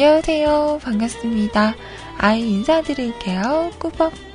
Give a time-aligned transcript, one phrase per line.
[0.00, 0.78] 안녕하세요.
[0.84, 1.74] 반갑습니다.
[2.18, 3.72] 아이 인사드릴게요.
[3.80, 4.27] 꾸벅.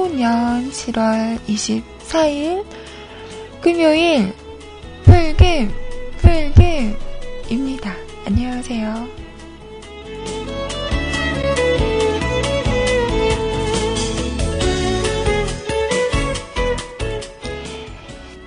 [0.00, 2.64] 2015년 7월 24일,
[3.60, 4.32] 금요일,
[5.04, 5.70] 풀금,
[6.18, 7.94] 풀금입니다.
[8.26, 9.08] 안녕하세요.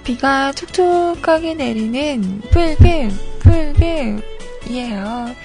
[0.03, 3.09] 비가 촉촉하게 내리는 풀금,
[3.39, 5.35] 풀금이에요.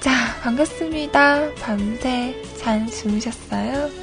[0.00, 0.10] 자,
[0.42, 1.54] 반갑습니다.
[1.54, 4.01] 밤새 잘 주무셨어요?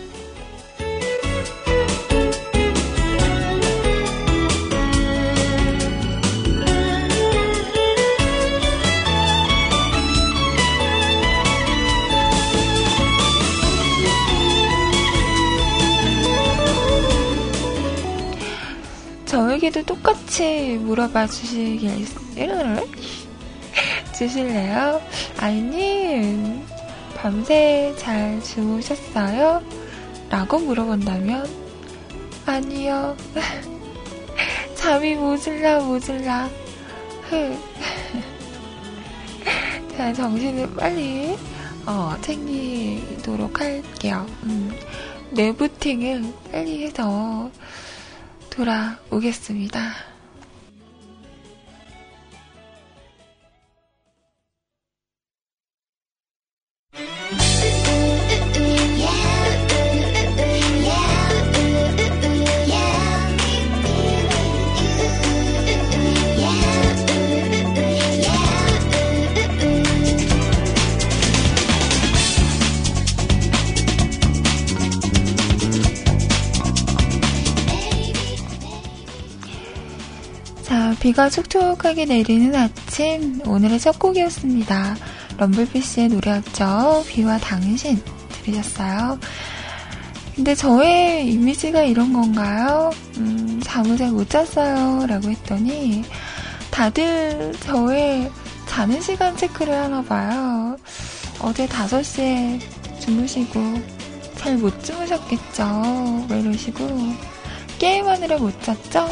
[19.69, 22.05] 저에게도 똑같이 물어봐 주시길,
[24.15, 25.01] 주실래요?
[25.37, 26.63] 아이님,
[27.15, 29.61] 밤새 잘 주무셨어요?
[30.29, 31.47] 라고 물어본다면,
[32.45, 33.15] 아니요.
[34.75, 36.49] 잠이 모질라, 모질라.
[39.97, 41.35] 자, 정신을 빨리,
[41.85, 44.25] 어, 챙기도록 할게요.
[44.43, 44.71] 음,
[45.31, 47.49] 뇌부팅을 빨리 해서
[48.49, 50.08] 돌아오겠습니다.
[80.99, 84.97] 비가 촉촉하게 내리는 아침, 오늘의 첫 곡이었습니다.
[85.37, 87.05] 럼블피쉬의 노래였죠.
[87.07, 88.01] 비와 당신
[88.43, 89.17] 들으셨어요?
[90.35, 92.91] 근데 저의 이미지가 이런 건가요?
[93.17, 95.05] 음, 잠을 잘 못 잤어요.
[95.07, 96.03] 라고 했더니,
[96.69, 98.29] 다들 저의
[98.67, 100.75] 자는 시간 체크를 하나 봐요.
[101.39, 102.59] 어제 5시에
[102.99, 103.81] 주무시고,
[104.35, 106.27] 잘 못 주무셨겠죠.
[106.29, 106.87] 왜 이러시고,
[107.79, 109.09] 게임하느라 못 잤죠?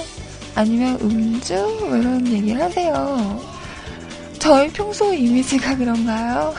[0.57, 1.53] 아니면 음주?
[1.87, 3.39] 뭐 이런 얘기를 하세요.
[4.39, 6.51] 저의 평소 이미지가 그런가요?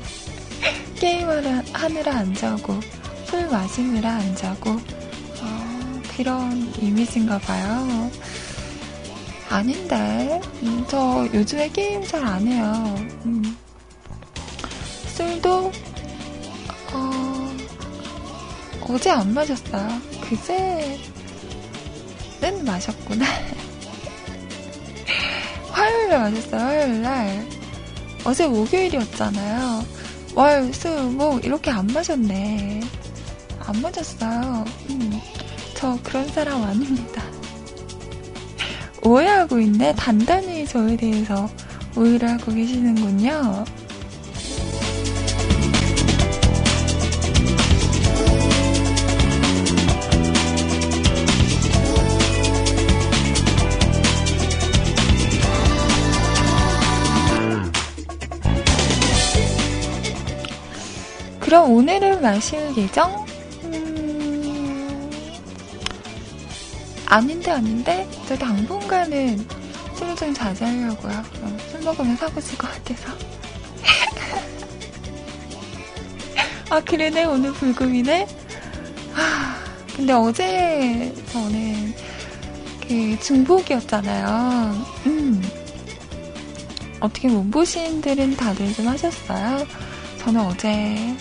[0.98, 2.80] 게임을 하느라 안 자고,
[3.26, 8.10] 술 마시느라 안 자고, 어, 그런 이미지인가 봐요.
[9.50, 12.94] 아닌데, 음, 저 요즘에 게임 잘 안 해요.
[13.26, 13.56] 음.
[15.08, 15.70] 술도,
[16.94, 17.56] 어,
[18.88, 20.00] 어제 안 마셨어요.
[20.22, 20.98] 그제
[22.40, 23.26] 는 마셨구나.
[25.70, 27.46] 화요일에 마셨어요, 화요일날.
[28.24, 29.84] 어제 목요일이었잖아요.
[30.34, 32.80] 월, 수, 목, 이렇게 안 마셨네.
[33.60, 34.64] 안 마셨어요.
[34.90, 35.20] 음,
[35.74, 37.22] 저 그런 사람 아닙니다.
[39.02, 39.94] 오해하고 있네.
[39.96, 41.48] 단단히 저에 대해서
[41.96, 43.64] 오해를 하고 계시는군요.
[61.48, 63.24] 그럼 오늘은 마실 예정?
[63.64, 65.10] 음...
[67.06, 69.46] 아닌데 아닌데 저 당분간은
[69.94, 71.24] 술좀 자제하려고요.
[71.70, 73.16] 술 먹으면 사고 칠것 같아서.
[76.68, 78.28] 아 그러네 오늘 불금이네.
[79.14, 79.56] 아
[79.96, 81.94] 근데 어제 저는
[82.86, 84.86] 그 중복이었잖아요.
[85.06, 85.42] 음.
[87.00, 89.66] 어떻게 못 보신 들은 다들 좀 하셨어요?
[90.18, 91.16] 저는 어제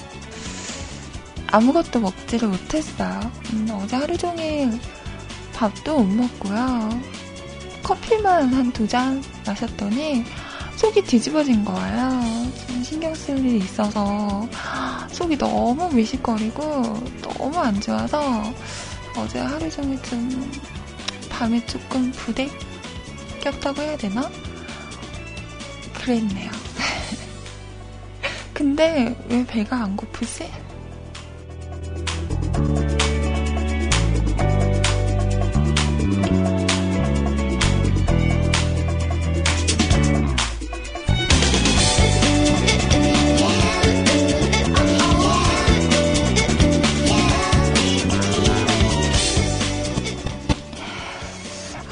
[1.57, 3.31] 아무것도 먹지를 못했어요.
[3.53, 4.79] 음, 어제 하루 종일
[5.55, 7.01] 밥도 못 먹고요.
[7.81, 10.23] 커피만 한 두 잔 마셨더니
[10.75, 12.21] 속이 뒤집어진 거예요.
[12.67, 14.47] 좀 신경 쓸 일이 있어서
[15.11, 16.63] 속이 너무 미식거리고
[17.23, 18.43] 너무 안 좋아서
[19.15, 20.51] 어제 하루 종일 좀
[21.29, 24.29] 밤에 조금 부대꼈다고 해야 되나?
[25.95, 26.51] 그랬네요.
[28.53, 30.51] 근데 왜 배가 안 고프지?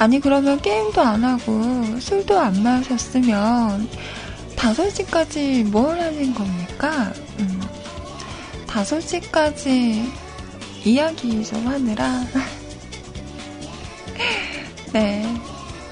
[0.06, 3.88] 아니 그러면 게임도 안 하고 술도 안 마셨으면
[4.54, 7.12] 5시까지 뭘 하는 겁니까?
[7.40, 7.60] 음,
[8.68, 10.08] 5시까지
[10.84, 12.24] 이야기 좀 하느라
[14.94, 15.26] 네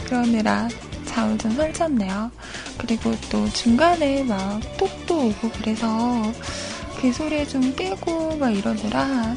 [0.05, 0.69] 그러느라
[1.07, 2.31] 잠을 좀 설쳤네요.
[2.79, 6.23] 그리고 또 중간에 막 톡도 오고 그래서
[7.01, 9.35] 그 소리에 좀 깨고 막 이러느라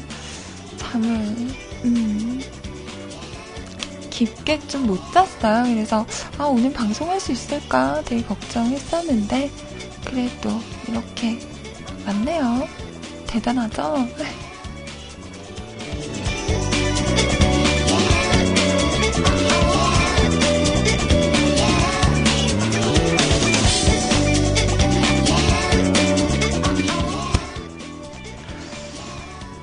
[0.76, 1.10] 잠을
[1.84, 2.27] 음,
[4.18, 5.64] 깊게 좀 못 잤어요.
[5.64, 6.04] 그래서
[6.38, 9.50] 아 오늘 방송할 수 있을까 되게 걱정했었는데
[10.04, 11.38] 그래도 이렇게
[12.04, 12.66] 맞네요.
[13.28, 14.08] 대단하죠?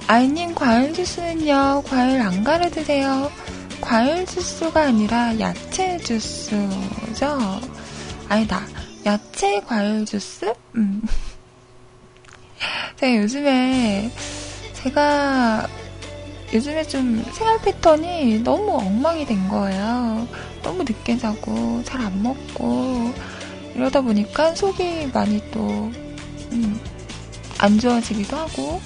[0.07, 3.29] 아이님 과일 주스는요 과일 안 가려 드세요
[3.85, 7.37] 과일 주스가 아니라 야채 주스죠?
[8.27, 8.61] 아니다.
[9.05, 10.51] 야채 과일 주스?
[10.75, 11.01] 음.
[12.97, 14.11] 제가 요즘에,
[14.73, 15.67] 제가
[16.51, 20.27] 요즘에 좀 생활 패턴이 너무 엉망이 된 거예요.
[20.63, 23.13] 너무 늦게 자고, 잘 안 먹고,
[23.75, 25.91] 이러다 보니까 속이 많이 또,
[26.51, 26.79] 음,
[27.59, 28.81] 안 좋아지기도 하고,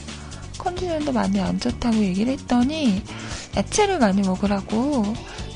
[0.58, 3.02] 컨디션도 많이 안 좋다고 얘기를 했더니,
[3.56, 5.04] 야채를 많이 먹으라고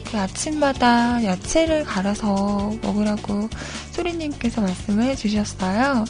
[0.09, 3.49] 그 아침마다 야채를 갈아서 먹으라고
[3.91, 6.05] 소리님께서 말씀을 해주셨어요.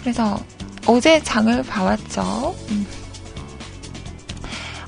[0.00, 0.38] 그래서
[0.86, 2.56] 어제 장을 봐왔죠.
[2.70, 2.86] 음.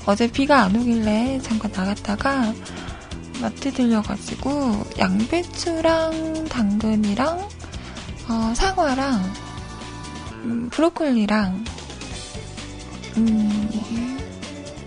[0.05, 2.53] 어제 비가 안 오길래 잠깐 나갔다가
[3.41, 7.49] 마트 들려가지고 양배추랑 당근이랑
[8.29, 9.33] 어, 사과랑
[10.43, 11.65] 음, 브로콜리랑
[13.17, 14.19] 음,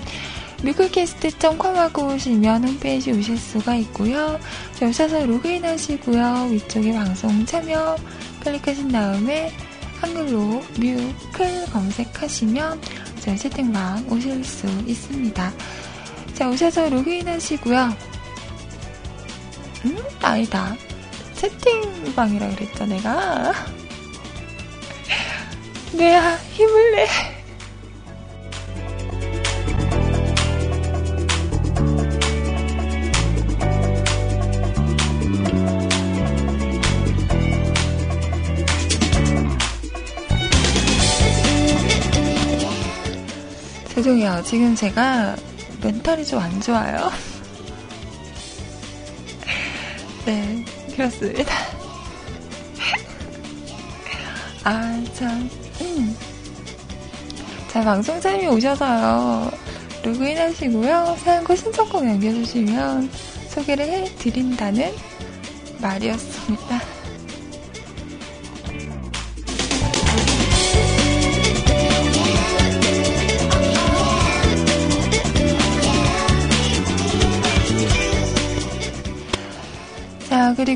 [0.63, 4.41] 뮤클캐스트.com 하고 오시면 홈페이지 오실 수가 있고요.
[4.75, 6.49] 자, 오셔서 로그인 하시고요.
[6.51, 7.99] 위쪽에 방송 참여
[8.43, 9.53] 클릭하신 다음에
[10.01, 12.81] 한글로 뮤클 검색하시면
[13.21, 15.53] 저희 채팅방 오실 수 있습니다.
[16.35, 18.12] 자, 오셔서 로그인 하시고요.
[19.85, 20.77] 음, 아니다.
[21.35, 23.53] 채팅방이라 그랬죠, 내가.
[25.95, 27.07] 내야, 힘을 내.
[43.89, 44.43] 죄송해요.
[44.45, 45.37] 지금 제가
[45.83, 47.11] 멘탈이 좀 안 좋아요.
[50.25, 50.65] 네,
[50.95, 51.53] 그렇습니다.
[54.65, 55.51] 아, 참.
[55.81, 56.17] 음.
[57.69, 59.51] 자, 방송참이 오셔서요.
[60.05, 61.17] 로그인 하시고요.
[61.25, 63.11] 사연과 신청곡 남겨주시면
[63.49, 64.95] 소개를 해드린다는
[65.81, 66.82] 말이었습니다.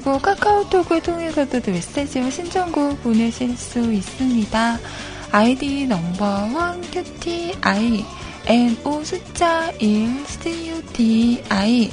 [0.07, 4.79] 그리고 카카오톡을 통해서도 메시지와 신청곡 보내실 수 있습니다.
[5.33, 8.05] 아이디 넘버원 큐티 아이
[8.47, 11.91] NO 숫자 1 CUTI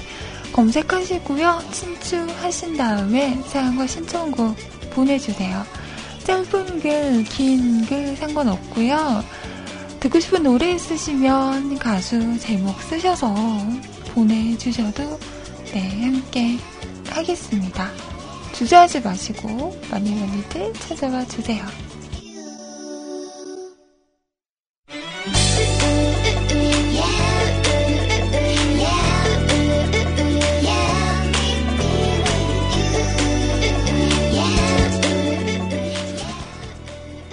[0.53, 1.63] 검색하시고요.
[1.71, 4.57] 친추하신 다음에 사연과 신청곡
[4.91, 5.65] 보내주세요.
[6.23, 9.23] 짧은 글, 긴 글 상관없고요.
[9.99, 13.33] 듣고 싶은 노래 있으시면 가수 제목 쓰셔서
[14.13, 15.19] 보내주셔도
[15.73, 16.59] 네, 함께
[17.15, 17.89] 하겠습니다.
[18.53, 21.65] 주저하지 마시고 많이 많이들 찾아와 주세요.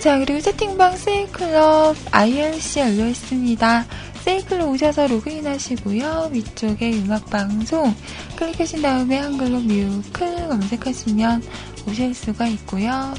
[0.01, 3.85] 자, 그리고 채팅방 세이클럽 IRC 열려 있습니다.
[4.31, 6.31] 세이클로 오셔서 로그인 하시고요.
[6.33, 7.93] 위쪽에 음악방송
[8.37, 11.43] 클릭하신 다음에 한글로 뮤클 검색하시면
[11.89, 13.13] 오실 수가 있고요.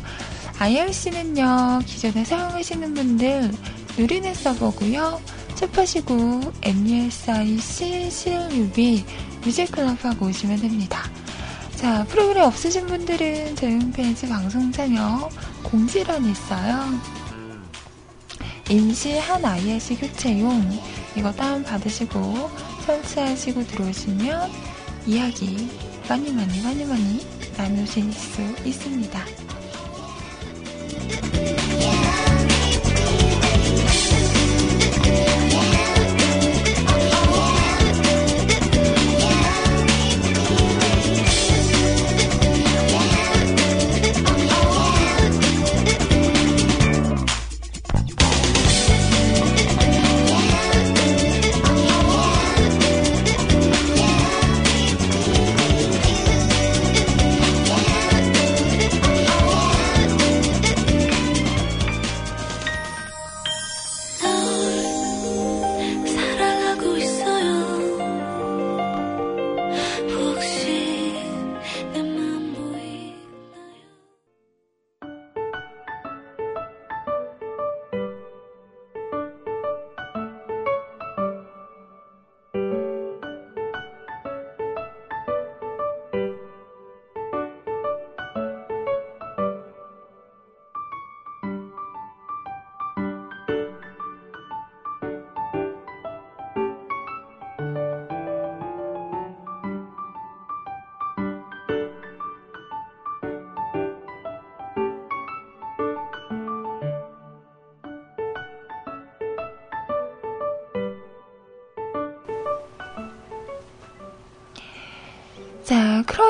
[0.60, 3.52] IRC는요, 기존에 사용하시는 분들
[3.98, 5.22] 누리는 서버고요.
[5.56, 9.04] 첩하시고 MUSIC, CLUB,
[9.44, 11.12] 뮤직클럽하고 오시면 됩니다.
[11.76, 15.30] 자, 프로그램 없으신 분들은 저희 홈페이지 방송 참여
[15.64, 17.22] 공지란이 있어요.
[18.70, 20.80] 임시 한 IS 교체용
[21.16, 22.50] 이거 다운받으시고
[22.86, 24.50] 설치하시고 들어오시면
[25.06, 25.70] 이야기
[26.08, 27.28] 많이 많이 많이 많이
[27.58, 29.51] 나누실 수 있습니다.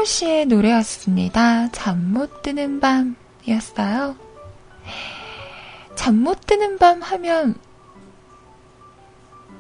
[0.02, 1.70] 자, 크러쉬의 노래였습니다.
[1.72, 4.16] 잠 못 드는 밤이었어요.
[5.96, 7.54] 잠 못 드는 밤 하면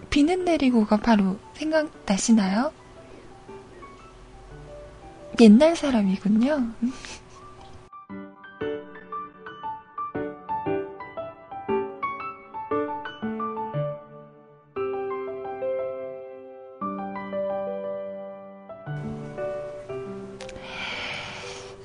[0.09, 2.73] 비는 내리고가 바로 생각나시나요?
[5.39, 6.71] 옛날 사람이군요.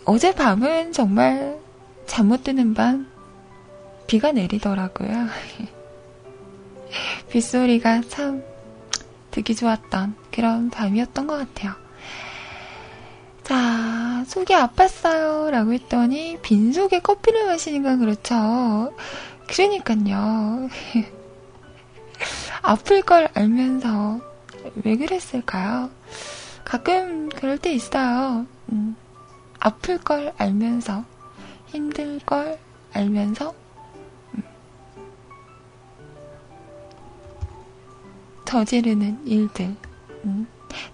[0.06, 1.58] 어젯밤은 정말
[2.06, 3.10] 잠 못 드는 밤
[4.06, 5.10] 비가 내리더라고요.
[7.28, 8.44] 빗소리가 참
[9.32, 11.74] 듣기 좋았던 그런 밤이었던 것 같아요.
[13.42, 15.50] 자, 속이 아팠어요.
[15.50, 18.94] 라고 했더니, 빈속에 커피를 마시는 건 그렇죠.
[19.48, 20.68] 그러니까요.
[22.62, 24.20] 아플 걸 알면서
[24.84, 25.90] 왜 그랬을까요?
[26.64, 28.46] 가끔 그럴 때 있어요.
[28.72, 28.96] 음.
[29.58, 31.04] 아플 걸 알면서,
[31.66, 32.58] 힘들 걸
[32.92, 33.54] 알면서,
[34.34, 34.42] 음.
[38.44, 39.74] 저지르는 일들.
[40.24, 40.46] 음.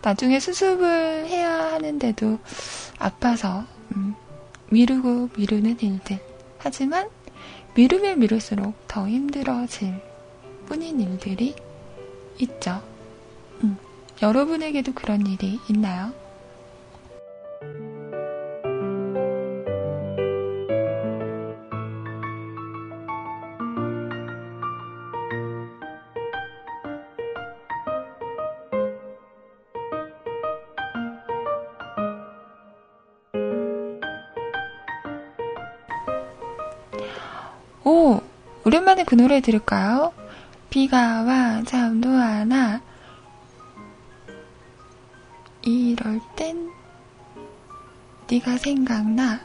[0.02, 2.38] 나중에 수습을 해야 하는데도
[2.98, 3.64] 아파서
[3.96, 4.14] 음.
[4.70, 6.18] 미루고 미루는 일들.
[6.58, 7.08] 하지만
[7.74, 10.00] 미루면 미룰수록 더 힘들어질
[10.66, 11.54] 뿐인 일들이
[12.38, 12.82] 있죠.
[13.62, 13.76] 음,
[14.20, 16.12] 여러분에게도 그런 일이 있나요?
[37.92, 38.22] 오,
[38.64, 40.14] 오랜만에 그 노래 들을까요?
[40.70, 42.80] 비가 와 잠도 안 와.
[45.60, 46.70] 이럴 땐
[48.30, 49.40] 네가 생각나.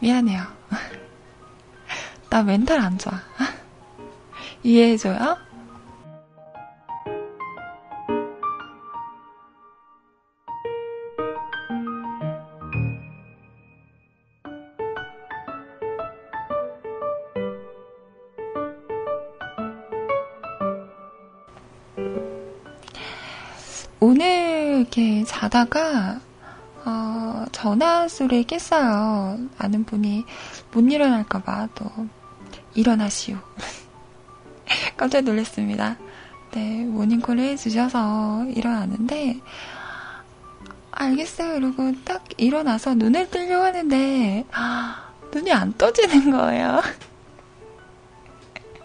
[0.00, 0.42] 미안해요.
[2.30, 3.14] 나 멘탈 안 좋아.
[4.64, 5.36] 이해해줘요?
[24.94, 26.20] 이렇게 자다가
[26.84, 29.38] 어, 전화 소리에 깼어요.
[29.58, 30.24] 아는 분이
[30.72, 31.90] 못 일어날까봐 또
[32.74, 33.36] 일어나시오.
[34.96, 35.96] 깜짝 놀랐습니다.
[36.52, 39.40] 네, 모닝콜을 해주셔서 일어났는데
[40.92, 41.54] 알겠어요.
[41.54, 46.80] 그리고 딱 일어나서 눈을 뜨려고 하는데 아, 눈이 안 떠지는 거예요.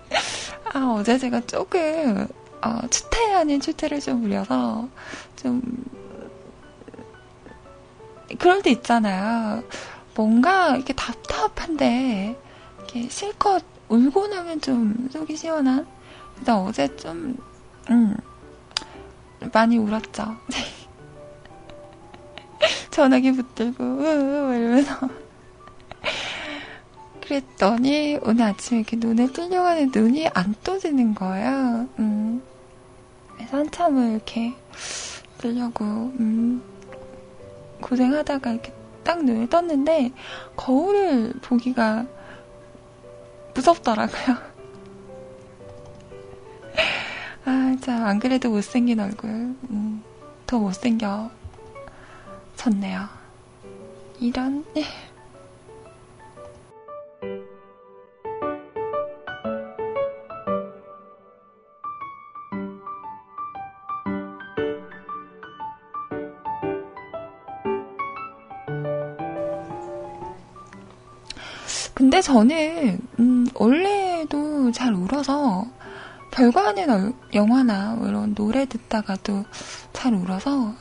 [0.74, 2.28] 아, 어제 제가 조금
[2.64, 4.90] 어, 추태 아닌 추태를 좀 부려서
[5.36, 5.62] 좀
[8.38, 9.64] 그럴 때 있잖아요.
[10.16, 12.38] 뭔가 이렇게 답답한데
[12.78, 15.88] 이렇게 실컷 울고 나면 좀 속이 시원한.
[16.36, 17.38] 그래서 어제 좀
[17.90, 18.16] 음,
[19.54, 20.36] 많이 울었죠.
[22.92, 25.10] 전화기 붙들고 으으 이러면서
[27.22, 31.88] 그랬더니 오늘 아침에 이렇게 눈에 뚫려가는 눈이 안 떠지는 거예요.
[32.00, 32.42] 음.
[33.52, 34.54] 한참을 이렇게
[35.38, 36.62] 뜨려고 음.
[37.82, 40.12] 고생하다가 이렇게 딱 눈을 떴는데
[40.56, 42.06] 거울을 보기가
[43.54, 44.38] 무섭더라고요.
[47.46, 50.04] 아, 참, 안 그래도 못생긴 얼굴, 음,
[50.46, 51.32] 더 못생겨
[52.56, 53.08] 졌네요.
[54.20, 54.66] 이런,
[72.00, 75.68] 근데 저는 음, 원래도 잘 울어서
[76.32, 79.44] 별거 아닌 영화나 뭐 이런 노래 듣다가도
[79.92, 80.76] 잘 울어서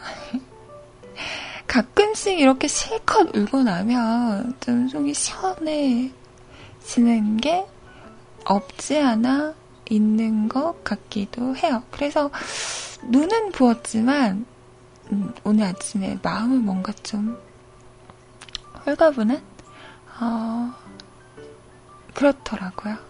[1.67, 6.13] 가끔씩 이렇게 실컷 울고 나면 좀 속이 시원해지는
[7.39, 7.67] 게
[8.45, 9.55] 없지 않아
[9.91, 11.83] 있는 것 같기도 해요.
[11.91, 12.31] 그래서
[13.09, 14.47] 눈은 부었지만
[15.11, 17.37] 음, 오늘 아침에 마음은 뭔가 좀
[18.87, 19.43] 홀가분한
[20.21, 20.78] 어,
[22.19, 23.08] 그렇더라고요.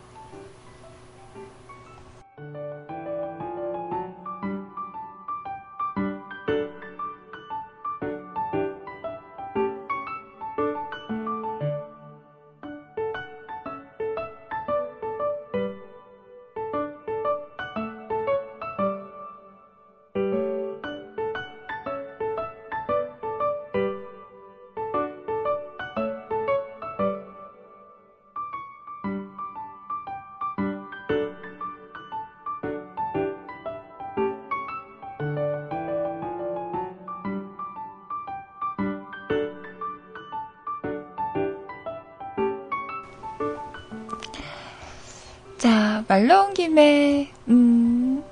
[46.69, 48.23] 김에, 음,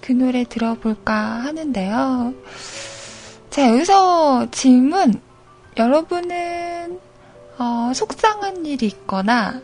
[0.00, 2.32] 그 노래 들어볼까 하는데요.
[3.50, 5.20] 자, 여기서 질문.
[5.76, 7.00] 여러분은,
[7.58, 9.60] 어, 속상한 일이 있거나,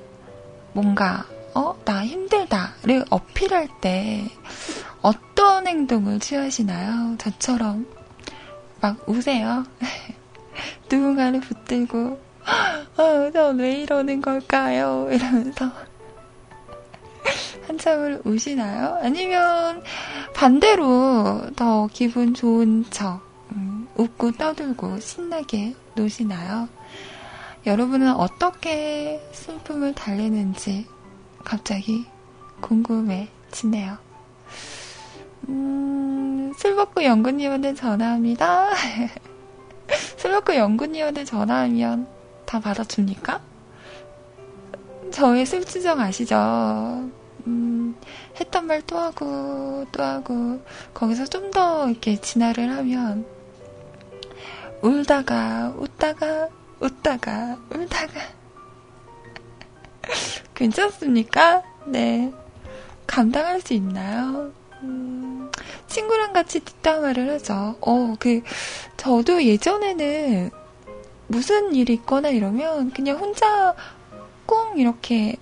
[0.73, 1.25] 뭔가,
[1.55, 4.29] 어, 나 힘들다를 어필할 때
[5.01, 7.17] 어떤 행동을 취하시나요?
[7.19, 7.87] 저처럼
[8.81, 9.65] 막 우세요.
[10.91, 12.19] 누군가를 붙들고,
[12.97, 15.09] 어, 저왜 이러는 걸까요?
[15.13, 15.84] 이러면서.
[17.67, 18.99] 한참을 우시나요?
[19.03, 19.83] 아니면
[20.35, 23.21] 반대로 더 기분 좋은 척,
[23.53, 26.69] 음, 웃고 떠들고 신나게 노시나요?
[27.67, 30.87] 여러분은 어떻게 슬픔을 달래는지
[31.45, 32.05] 갑자기
[32.61, 33.97] 궁금해지네요.
[35.49, 38.71] 음, 술 먹고 연구님한테 전화합니다.
[40.17, 42.07] 술 먹고 연구님한테 전화하면
[42.45, 43.41] 다 받아줍니까?
[45.11, 47.11] 저의 술주정 아시죠?
[47.47, 47.97] 음,
[48.41, 50.61] 했던 말 또 하고, 또 하고,
[50.95, 53.25] 거기서 좀 더 이렇게 진화를 하면,
[54.83, 56.49] 울다가, 웃다가,
[56.81, 58.21] 웃다가, 울다가.
[60.55, 61.63] 괜찮습니까?
[61.87, 62.33] 네.
[63.07, 64.53] 감당할 수 있나요?
[64.83, 65.51] 음,
[65.87, 67.77] 친구랑 같이 뒷담화를 하죠.
[67.81, 68.43] 어, 그,
[68.97, 70.51] 저도 예전에는
[71.29, 73.75] 무슨 일이 있거나 이러면 그냥 혼자
[74.47, 75.37] 꽁 이렇게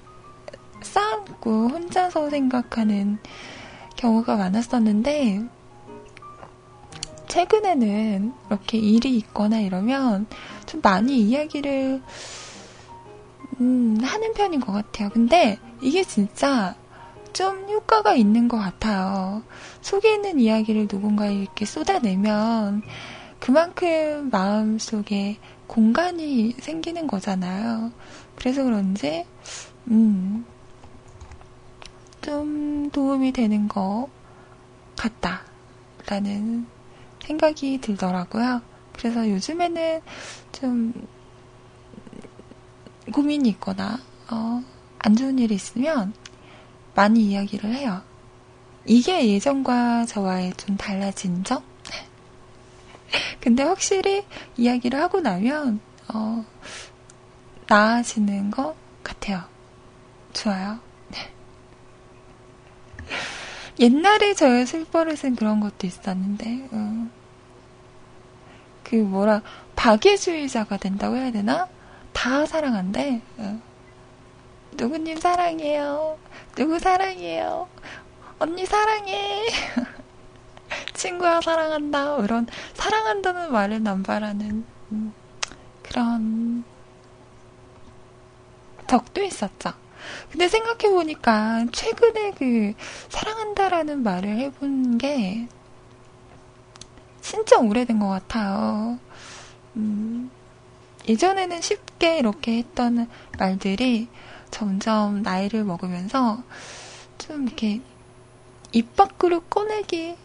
[0.92, 3.18] 쌓고 혼자서 생각하는
[3.96, 5.42] 경우가 많았었는데,
[7.28, 10.26] 최근에는 이렇게 일이 있거나 이러면
[10.66, 12.02] 좀 많이 이야기를
[13.60, 15.08] 음, 하는 편인 것 같아요.
[15.08, 16.74] 근데 이게 진짜
[17.32, 19.42] 좀 효과가 있는 것 같아요.
[19.80, 22.82] 속에 있는 이야기를 누군가에게 쏟아내면
[23.38, 27.92] 그만큼 마음속에 공간이 생기는 거잖아요.
[28.36, 29.24] 그래서 그런지,
[29.90, 30.44] 음,
[32.22, 34.08] 좀 도움이 되는 것
[34.96, 36.66] 같다라는
[37.24, 38.62] 생각이 들더라고요.
[38.96, 40.00] 그래서 요즘에는
[40.52, 40.92] 좀
[43.12, 43.98] 고민이 있거나
[44.30, 44.62] 어,
[44.98, 46.14] 안 좋은 일이 있으면
[46.94, 48.02] 많이 이야기를 해요.
[48.84, 51.62] 이게 예전과 저와의 좀 달라진 점?
[53.40, 54.24] 근데 확실히
[54.56, 55.80] 이야기를 하고 나면
[56.12, 56.44] 어,
[57.68, 59.42] 나아지는 것 같아요.
[60.32, 60.91] 좋아요.
[63.82, 67.08] 옛날에 저의 술버릇은 그런 것도 있었는데, 어.
[68.84, 69.42] 그 뭐라
[69.74, 71.66] 박애주의자가 된다고 해야 되나?
[72.12, 73.20] 다 사랑한대.
[73.38, 73.60] 어.
[74.74, 76.16] 누구님 사랑해요.
[76.54, 77.68] 누구 사랑해요.
[78.38, 79.48] 언니 사랑해.
[80.94, 82.18] 친구야 사랑한다.
[82.22, 85.12] 이런 사랑한다는 말을 남발하는 음,
[85.82, 86.62] 그런
[88.86, 89.72] 적도 있었죠.
[90.30, 92.72] 근데 생각해보니까 최근에 그
[93.08, 95.48] 사랑한다라는 말을 해본 게
[97.20, 98.98] 진짜 오래된 것 같아요.
[99.76, 100.30] 음,
[101.08, 104.08] 예전에는 쉽게 이렇게 했던 말들이
[104.50, 106.42] 점점 나이를 먹으면서
[107.18, 107.80] 좀 이렇게
[108.72, 110.16] 입 밖으로 꺼내기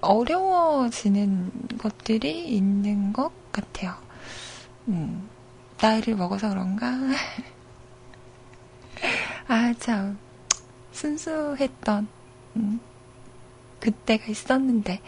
[0.00, 3.94] 어려워지는 것들이 있는 것 같아요.
[4.88, 5.28] 음,
[5.80, 6.92] 나이를 먹어서 그런가?
[9.48, 10.18] 아, 참.
[10.92, 12.08] 순수했던,
[12.56, 12.80] 음,
[13.80, 15.00] 그때가 있었는데.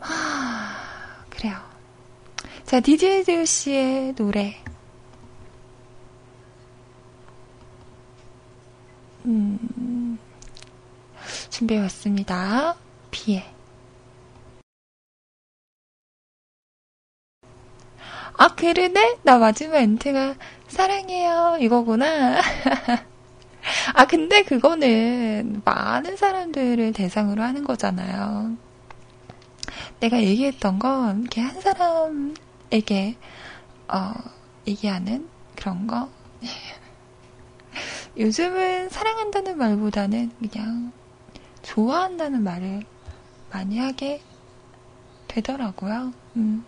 [0.00, 1.56] 하, 그래요.
[2.64, 4.62] 자, DJ 듀 씨의 노래.
[9.26, 10.18] 음,
[11.50, 12.76] 준비해왔습니다.
[13.10, 13.53] 비에.
[18.36, 19.18] 아, 그러네?
[19.22, 20.34] 나 마지막 엔트가
[20.68, 21.58] 사랑해요.
[21.60, 22.40] 이거구나.
[23.94, 28.56] 아, 근데 그거는 많은 사람들을 대상으로 하는 거잖아요.
[30.00, 33.16] 내가 얘기했던 건, 이렇게 한 사람에게,
[33.88, 34.12] 어,
[34.66, 36.08] 얘기하는 그런 거.
[38.18, 40.92] 요즘은 사랑한다는 말보다는 그냥
[41.62, 42.82] 좋아한다는 말을
[43.50, 44.20] 많이 하게
[45.28, 46.12] 되더라고요.
[46.36, 46.64] 음.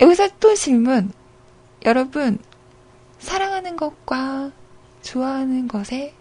[0.00, 1.12] 여기서 또 질문.
[1.84, 2.38] 여러분,
[3.18, 4.52] 사랑하는 것과
[5.02, 6.14] 좋아하는 것의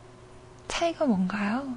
[0.68, 1.76] 차이가 뭔가요?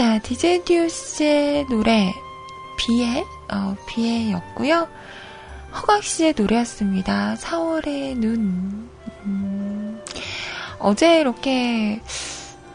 [0.00, 2.14] 자, 디제 듀스의 노래,
[2.78, 4.88] 비에, 어, 비에였고요.
[5.74, 7.34] 허각 씨의 노래였습니다.
[7.34, 8.88] 4월의 눈.
[9.26, 10.00] 음,
[10.78, 12.00] 어제 이렇게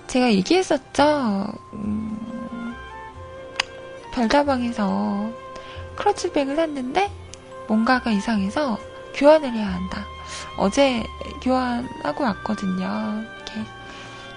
[0.05, 1.47] 제가 얘기했었죠.
[1.73, 2.75] 음,
[4.13, 5.27] 별다방에서
[5.95, 7.11] 크러치백을 샀는데
[7.67, 8.77] 뭔가가 이상해서
[9.15, 10.05] 교환을 해야 한다.
[10.59, 11.01] 어제
[11.41, 13.23] 교환하고 왔거든요.
[13.35, 13.71] 이렇게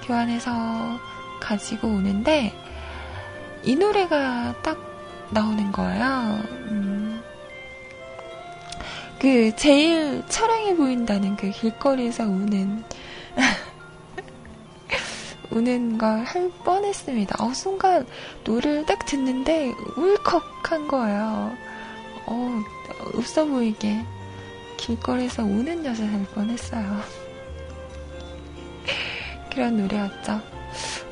[0.07, 0.98] 교환해서
[1.38, 2.55] 가지고 오는데
[3.64, 4.78] 이 노래가 딱
[5.30, 6.38] 나오는 거예요.
[6.70, 7.22] 음.
[9.20, 12.84] 그 제일 처량해 보인다는 그 길거리에서 우는
[15.50, 17.42] 우는 걸 할 뻔했습니다.
[17.42, 18.06] 어, 순간
[18.44, 21.52] 노래를 딱 듣는데 울컥한 거예요.
[22.26, 22.62] 어,
[23.14, 24.04] 없어 보이게
[24.76, 27.00] 길거리에서 우는 여자 할 뻔했어요.
[29.52, 30.40] 그런 노래였죠.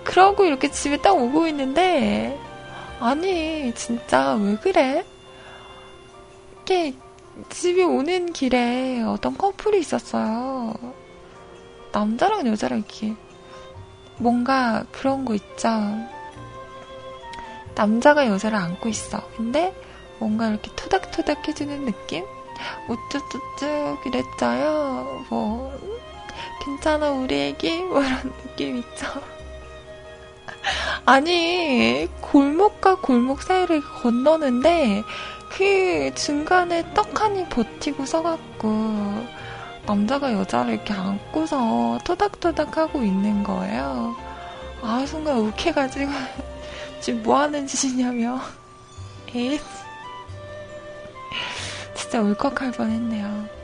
[0.07, 2.39] 그러고 이렇게 집에 딱 오고 있는데,
[3.01, 5.05] 아니, 진짜 왜 그래?
[6.63, 6.95] 이게
[7.51, 10.75] 집에 오는 길에 어떤 커플이 있었어요.
[11.93, 13.15] 남자랑 여자랑 이렇게
[14.19, 15.69] 뭔가 그런 거 있죠.
[17.75, 19.29] 남자가 여자를 안고 있어.
[19.37, 19.75] 근데
[20.19, 22.25] 뭔가 이렇게 토닥토닥 해주는 느낌?
[22.89, 25.27] 우쭈쭈쭈 이랬죠요.
[25.29, 25.79] 뭐
[26.65, 27.83] 괜찮아 우리 애기?
[27.83, 29.36] 뭐 이런 느낌 있죠.
[31.05, 35.03] 아니 골목과 골목 사이를 건너는데
[35.51, 39.27] 그 중간에 떡하니 버티고 서갖고
[39.87, 44.17] 남자가 여자를 이렇게 안고서 토닥토닥 하고 있는 거예요.
[44.83, 46.11] 아 순간 욱해가지고
[47.01, 48.41] 지금 뭐 하는 짓이냐며.
[49.35, 49.61] 에잇.
[51.95, 53.56] 진짜 울컥할 뻔 했네요.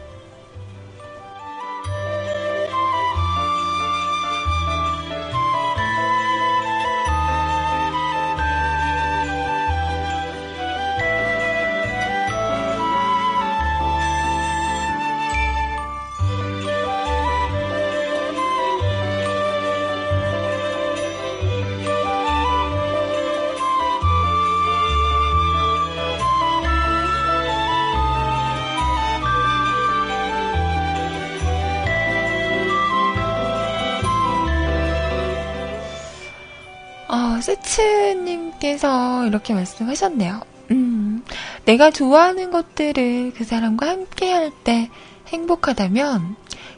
[37.63, 40.41] 세츠님께서 이렇게 말씀하셨네요.
[40.71, 41.25] 음,
[41.65, 44.91] 내가 좋아하는 것들을 그 사람과 함께 할 때
[45.29, 46.37] 행복하다면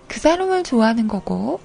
[0.08, 1.60] 그 사람을 좋아하는 거고,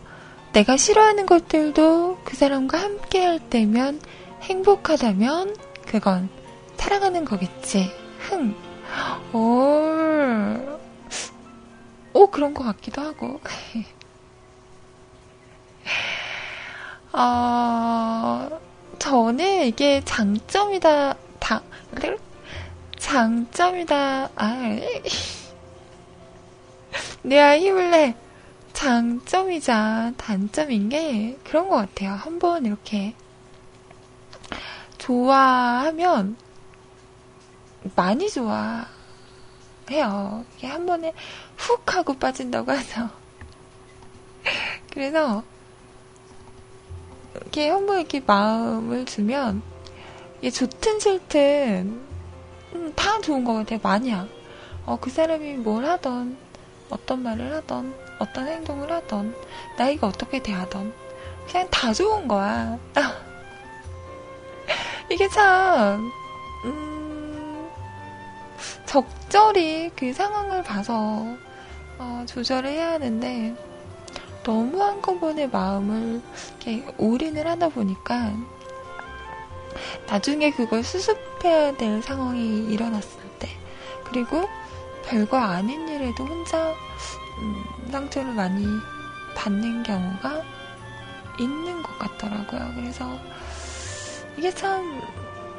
[0.53, 4.01] 내가 싫어하는 것들도 그 사람과 함께 할 때면
[4.41, 5.55] 행복하다면
[5.85, 6.29] 그건
[6.77, 7.91] 사랑하는 거겠지.
[8.19, 8.55] 흥.
[9.33, 10.79] 오,
[12.13, 13.39] 오, 그런 것 같기도 하고.
[17.11, 18.49] 아,
[18.99, 21.61] 저는 이게 장점이다, 다,
[22.97, 24.79] 장점이다, 아,
[27.23, 28.15] 내가 힘을 내.
[28.73, 32.11] 장점이자 단점인 게 그런 것 같아요.
[32.11, 33.13] 한번 이렇게
[34.97, 36.37] 좋아하면
[37.93, 38.85] 많이 좋아해요.
[40.55, 41.13] 이게 한 번에
[41.57, 43.09] 훅 하고 빠진다고 하죠.
[44.93, 45.43] 그래서
[47.35, 49.61] 이렇게 한번 이렇게 마음을 주면
[50.39, 52.09] 이게 좋든 싫든
[52.75, 53.79] 음, 다 좋은 것 같아요.
[53.81, 54.29] 마냥
[54.85, 56.37] 어, 그 사람이 뭘 하던
[56.89, 59.35] 어떤 말을 하던 어떤 행동을 하던
[59.77, 60.93] 나이가 어떻게 대하던
[61.47, 62.77] 그냥 다 좋은 거야.
[65.09, 66.11] 이게 참
[66.65, 67.69] 음,
[68.85, 71.25] 적절히 그 상황을 봐서
[71.97, 73.68] 어, 조절을 해야 하는데
[74.43, 78.33] 너무 한꺼번에 마음을 이렇게 올인을 하다 보니까
[80.07, 83.49] 나중에 그걸 수습해야 될 상황이 일어났을 때
[84.05, 84.47] 그리고
[85.05, 86.73] 별거 아닌 일에도 혼자
[87.39, 88.65] 음, 상처를 많이
[89.35, 90.43] 받는 경우가
[91.39, 92.73] 있는 것 같더라고요.
[92.75, 93.17] 그래서
[94.37, 95.01] 이게 참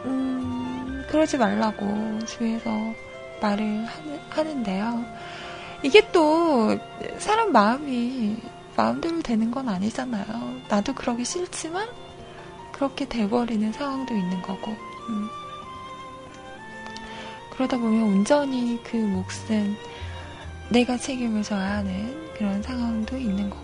[0.04, 2.70] 음, 그러지 말라고 주위에서
[3.40, 3.86] 말을
[4.30, 5.04] 하는, 데요
[5.82, 6.76] 이게 또
[7.18, 8.36] 사람 마음이
[8.80, 10.62] 마음대로 되는 건 아니잖아요.
[10.70, 11.86] 나도 그러기 싫지만
[12.72, 14.70] 그렇게 돼버리는 상황도 있는 거고.
[14.70, 15.28] 음.
[17.50, 19.76] 그러다 보면 온전히 그 몫은
[20.70, 23.62] 내가 책임을 져야 하는 그런 상황도 있는 거고.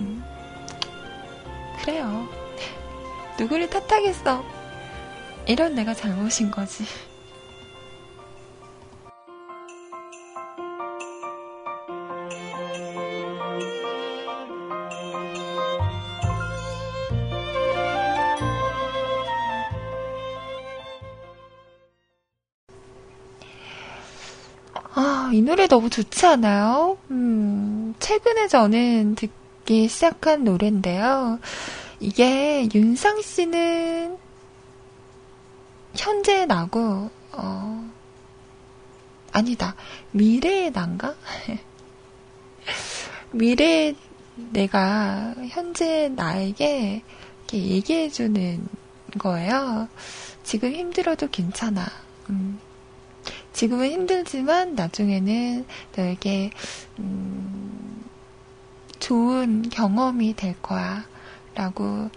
[0.00, 0.22] 음.
[1.80, 2.28] 그래요.
[3.38, 4.44] 누구를 탓하겠어.
[5.46, 6.84] 이런 내가 잘못인 거지.
[25.50, 26.96] 노래 너무 좋지 않아요?
[27.10, 31.40] 음, 최근에 저는 듣기 시작한 노래인데요.
[31.98, 34.16] 이게 윤상 씨는
[35.96, 37.90] 현재의 나고, 어,
[39.32, 39.74] 아니다.
[40.12, 41.16] 미래의 난가?
[43.32, 43.96] 미래의
[44.52, 47.02] 내가 현재 나에게
[47.52, 48.68] 얘기해주는
[49.18, 49.88] 거예요.
[50.44, 51.86] 지금 힘들어도 괜찮아.
[52.28, 52.60] 음,
[53.52, 56.50] 지금은 힘들지만 나중에는 너에게
[56.98, 58.04] 음,
[58.98, 61.04] 좋은 경험이 될 거야.
[61.54, 62.10] 라고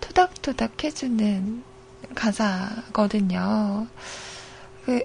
[0.00, 1.62] 토닥토닥 해주는
[2.14, 3.86] 가사거든요.
[4.84, 5.00] 그,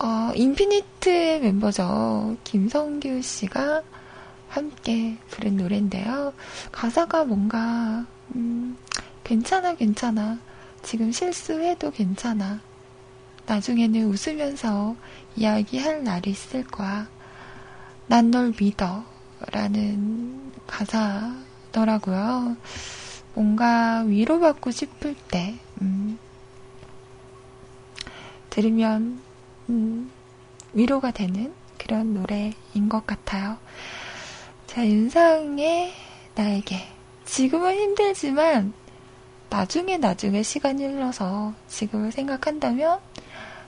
[0.00, 2.36] 어, 인피니트의 멤버죠.
[2.44, 3.82] 김성규 씨가
[4.48, 6.32] 함께 부른 노래인데요.
[6.72, 8.76] 가사가 뭔가, 음,
[9.22, 10.38] 괜찮아, 괜찮아.
[10.82, 12.60] 지금 실수해도 괜찮아.
[13.46, 14.96] 나중에는 웃으면서
[15.36, 17.08] 이야기할 날이 있을 거야.
[18.08, 19.04] 난 널 믿어.
[19.52, 22.56] 라는 가사더라고요.
[23.34, 26.18] 뭔가 위로받고 싶을 때, 음,
[28.48, 29.20] 들으면,
[29.68, 30.10] 음,
[30.72, 33.58] 위로가 되는 그런 노래인 것 같아요.
[34.66, 35.92] 자, 윤상의
[36.34, 36.88] 나에게.
[37.26, 38.72] 지금은 힘들지만,
[39.50, 43.00] 나중에 나중에 시간이 흘러서 지금을 생각한다면,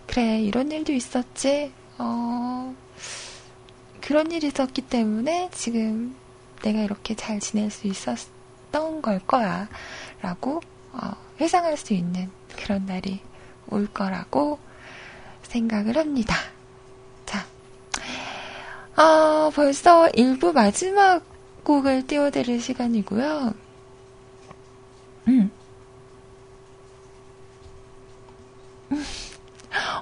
[0.09, 1.71] 그래, 이런 일도 있었지.
[1.99, 2.75] 어,
[4.01, 6.17] 그런 일이 있었기 때문에 지금
[6.63, 9.69] 내가 이렇게 잘 지낼 수 있었던 걸 거야.
[10.23, 10.61] 라고,
[10.93, 13.21] 어, 회상할 수 있는 그런 날이
[13.69, 14.59] 올 거라고
[15.43, 16.35] 생각을 합니다.
[17.27, 17.45] 자.
[18.97, 21.23] 아, 벌써 1부 마지막
[21.65, 23.55] 곡을 띄워드릴 시간이고요.
[25.29, 25.51] 음.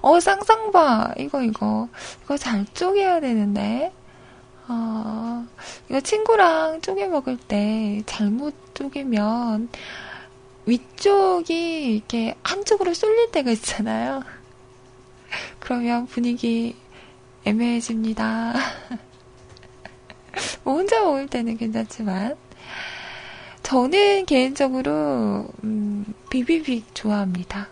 [0.02, 1.14] 어, 쌍쌍봐.
[1.18, 1.88] 이거, 이거.
[2.24, 3.92] 이거 잘 쪼개야 되는데.
[4.68, 5.46] 어,
[5.88, 9.68] 이거 친구랑 쪼개 먹을 때 잘못 쪼개면
[10.66, 14.22] 위쪽이 이렇게 한쪽으로 쏠릴 때가 있잖아요.
[15.60, 16.74] 그러면 분위기
[17.44, 18.54] 애매해집니다.
[20.64, 22.36] 뭐 혼자 먹을 때는 괜찮지만.
[23.62, 27.68] 저는 개인적으로, 음, 비비빅 좋아합니다.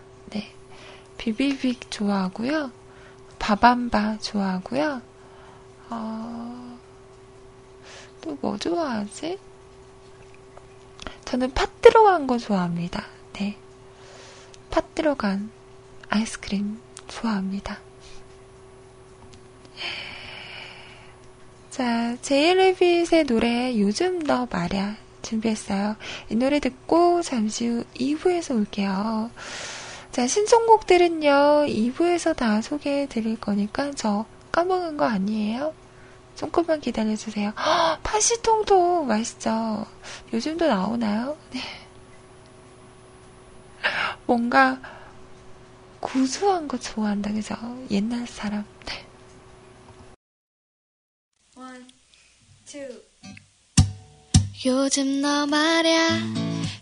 [1.17, 2.71] 비비빅 좋아하고요.
[3.39, 5.01] 바밤바 좋아하고요.
[5.89, 6.77] 어,
[8.21, 9.37] 또 뭐 좋아하지?
[11.25, 13.05] 저는 팥 들어간 거 좋아합니다.
[13.33, 13.57] 네.
[14.71, 15.51] 팥 들어간
[16.09, 17.79] 아이스크림 좋아합니다.
[21.69, 25.97] 자, 제이레빗의 노래 요즘 너 말야 준비했어요.
[26.29, 29.29] 이 노래 듣고 잠시 후 2부에서 올게요.
[30.15, 35.73] 자, 신청곡들은요, 2부에서 다 소개해 드릴 거니까 저 까먹은 거 아니에요?
[36.37, 37.49] 조금만 기다려주세요.
[37.49, 39.85] 허, 파시통통 맛있죠?
[40.31, 41.35] 요즘도 나오나요?
[41.51, 41.59] 네.
[44.25, 44.79] 뭔가
[45.99, 47.53] 구수한 거 좋아한다, 그죠?
[47.91, 48.63] 옛날 사람.
[48.85, 49.05] 네.
[51.57, 51.85] One,
[52.65, 53.03] two.
[54.65, 56.07] 요즘 너 말야,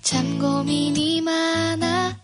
[0.04, 2.23] 참 고민이 많아.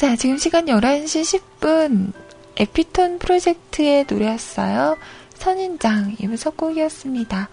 [0.00, 2.29] 자, 지금 시간 11시 10분.
[2.60, 4.98] 에피톤 프로젝트의 노래였어요.
[5.32, 7.48] 선인장, 이부 첫 곡이었습니다.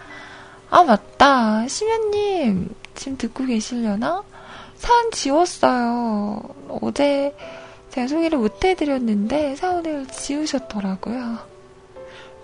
[0.69, 1.65] 아, 맞다.
[1.65, 4.23] 심연님, 지금 듣고 계시려나?
[4.75, 6.41] 사연 지웠어요.
[6.81, 7.33] 어제
[7.91, 11.37] 제가 소개를 못 해드렸는데 사연을 지우셨더라고요.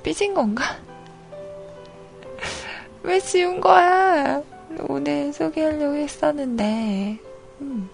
[0.01, 0.63] 삐진 건가?
[3.03, 4.41] 왜 지운 거야?
[4.87, 7.19] 오늘 소개하려고 했었는데,
[7.59, 7.89] 음.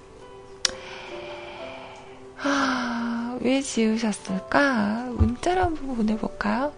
[2.38, 5.06] 아, 왜 지우셨을까?
[5.12, 6.74] 문자를 한번 보내볼까요?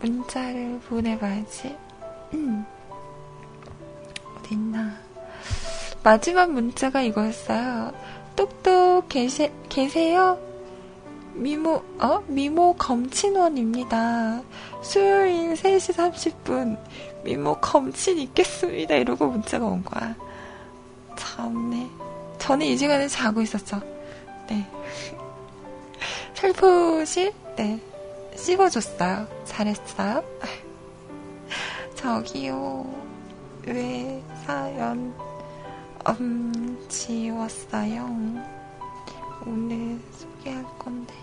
[0.00, 1.76] 문자를 보내봐야지.
[2.34, 2.64] 음.
[4.36, 4.94] 어딨나.
[6.02, 7.92] 마지막 문자가 이거였어요.
[8.36, 10.38] 똑똑 계세, 계세요?
[11.34, 12.22] 미모, 어?
[12.26, 14.42] 미모 검친원입니다.
[14.82, 16.78] 수요일 3시 30분.
[17.24, 18.94] 미모 검친 있겠습니다.
[18.94, 20.14] 이러고 문자가 온 거야.
[21.16, 21.88] 참네.
[22.48, 23.78] 저는 이 시간에 자고 있었죠.
[24.48, 24.66] 네.
[26.32, 27.78] 살포시, 네.
[28.36, 29.28] 씹어줬어요.
[29.44, 30.24] 잘했어요.
[31.94, 32.90] 저기요.
[33.66, 35.14] 왜 사연,
[36.08, 38.06] 음, 지웠어요?
[39.44, 41.14] 오늘 소개할 건데.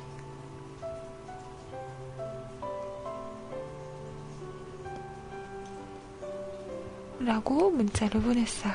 [7.19, 8.73] 라고 문자를 보냈어요.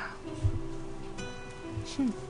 [1.85, 2.30] 사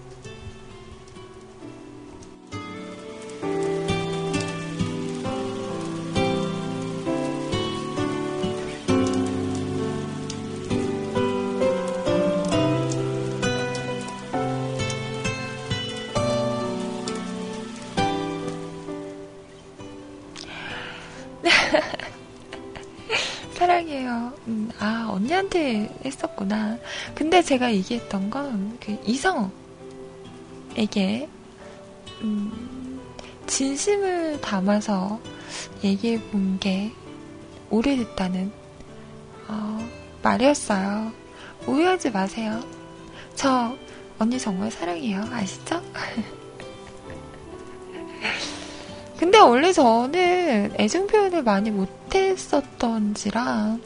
[25.40, 26.76] 아, 언니한테 했었구나.
[27.14, 29.50] 근데 제가 얘기했던 건, 그, 이성에게,
[32.22, 33.00] 음,
[33.46, 35.18] 진심을 담아서
[35.82, 36.92] 얘기해 본 게
[37.70, 38.52] 오래됐다는,
[39.48, 39.88] 어,
[40.22, 41.10] 말이었어요.
[41.66, 42.62] 오해하지 마세요.
[43.34, 43.74] 저,
[44.18, 45.26] 언니 정말 사랑해요.
[45.32, 45.80] 아시죠?
[49.18, 53.78] 근데 원래 저는 애정 표현을 많이 못했었던지라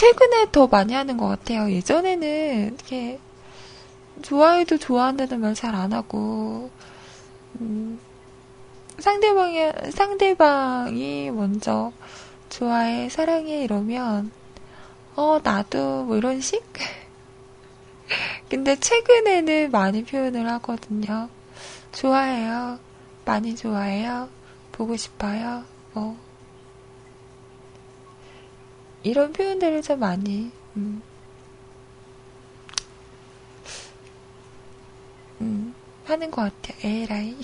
[0.00, 1.70] 최근에 더 많이 하는 것 같아요.
[1.70, 3.18] 예전에는 이렇게
[4.22, 6.70] 좋아해도 좋아한다는 말 잘 안 하고
[7.60, 8.00] 음,
[8.98, 9.58] 상대방이
[9.92, 11.92] 상대방이 먼저
[12.48, 14.30] 좋아해 사랑해 이러면
[15.16, 16.62] 어 나도 뭐 이런 식.
[18.48, 21.28] 근데 최근에는 많이 표현을 하거든요.
[21.92, 22.78] 좋아해요.
[23.24, 24.28] 많이 좋아해요?
[24.72, 25.64] 보고 싶어요?
[25.92, 26.16] 뭐.
[29.02, 31.02] 이런 표현들을 좀 많이, 음,
[35.40, 35.74] 음,
[36.04, 36.78] 하는 것 같아요.
[37.02, 37.36] 에라이.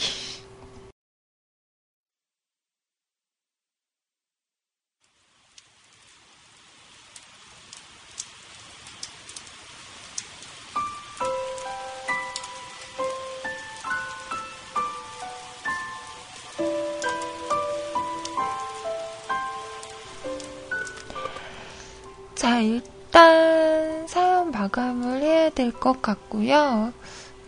[22.47, 26.93] 자, 일단 사연 마감을 해야 될 것 같고요.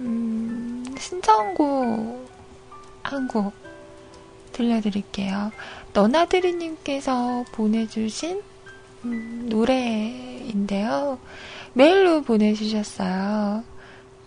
[0.00, 2.28] 음, 신청곡
[3.04, 3.52] 한 곡
[4.52, 5.52] 들려드릴게요.
[5.92, 8.42] 너나드리님께서 보내주신
[9.04, 11.20] 음, 노래인데요.
[11.74, 13.62] 메일로 보내주셨어요.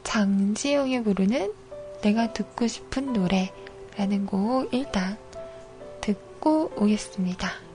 [0.05, 1.51] 장지영이 부르는
[2.01, 5.17] 내가 듣고 싶은 노래라는 곡 일단
[5.99, 7.70] 듣고 오겠습니다.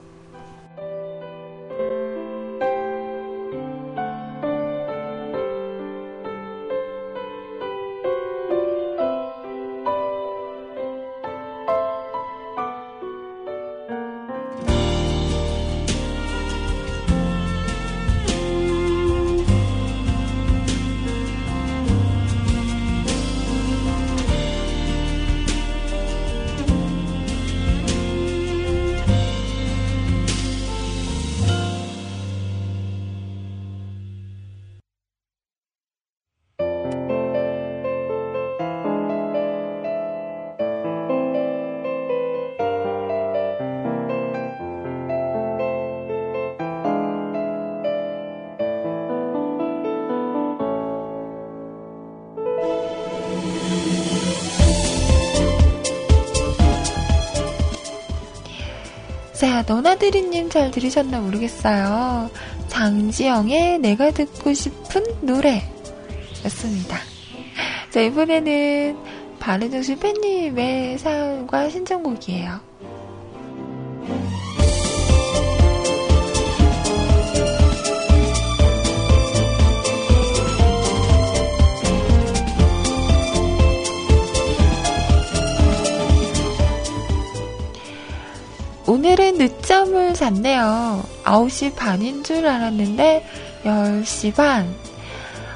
[59.67, 62.29] 너나드리님 잘 들으셨나 모르겠어요.
[62.69, 65.61] 장지영의 내가 듣고 싶은 노래
[66.45, 66.97] 였습니다.
[67.91, 68.97] 자, 이번에는
[69.39, 72.59] 바르정신 팬님의 사연과 신청곡이에요.
[89.37, 91.03] 늦잠을 잤네요.
[91.23, 93.25] 9시 반인 줄 알았는데
[93.63, 94.73] 10시 반.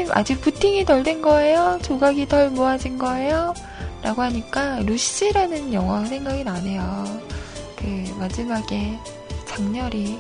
[0.09, 1.79] 아이님, 아직 부팅이 덜 된 거예요?
[1.83, 3.55] 조각이 덜 모아진 거예요?
[4.03, 7.21] 라고 하니까 루시라는 영화가 생각이 나네요.
[7.77, 8.99] 그 마지막에
[9.47, 10.19] 장렬히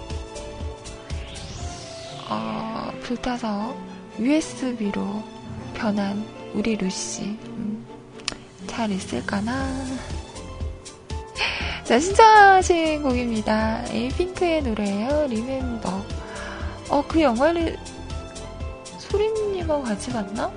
[2.28, 3.74] 어, 불타서
[4.18, 5.22] USB로
[5.74, 6.24] 변한
[6.54, 7.86] 우리 루시 음,
[8.66, 9.66] 잘 있을까나?
[11.84, 13.84] 자 신청하신 곡입니다.
[13.90, 15.26] 에이핑크의 노래예요.
[15.28, 16.04] 리멤버
[16.90, 17.78] 어, 그 영화를
[19.08, 20.52] 소림님하고 같이 봤나?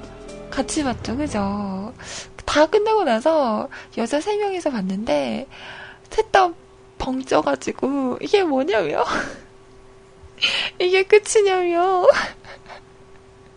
[0.50, 1.94] 같이 봤죠, 그죠?
[2.46, 5.48] 다 끝나고 나서 여자 3명이서 봤는데,
[6.10, 6.52] 셋 다
[6.98, 9.06] 벙쪄가지고, 이게 뭐냐며?
[10.80, 12.06] 이게 끝이냐며?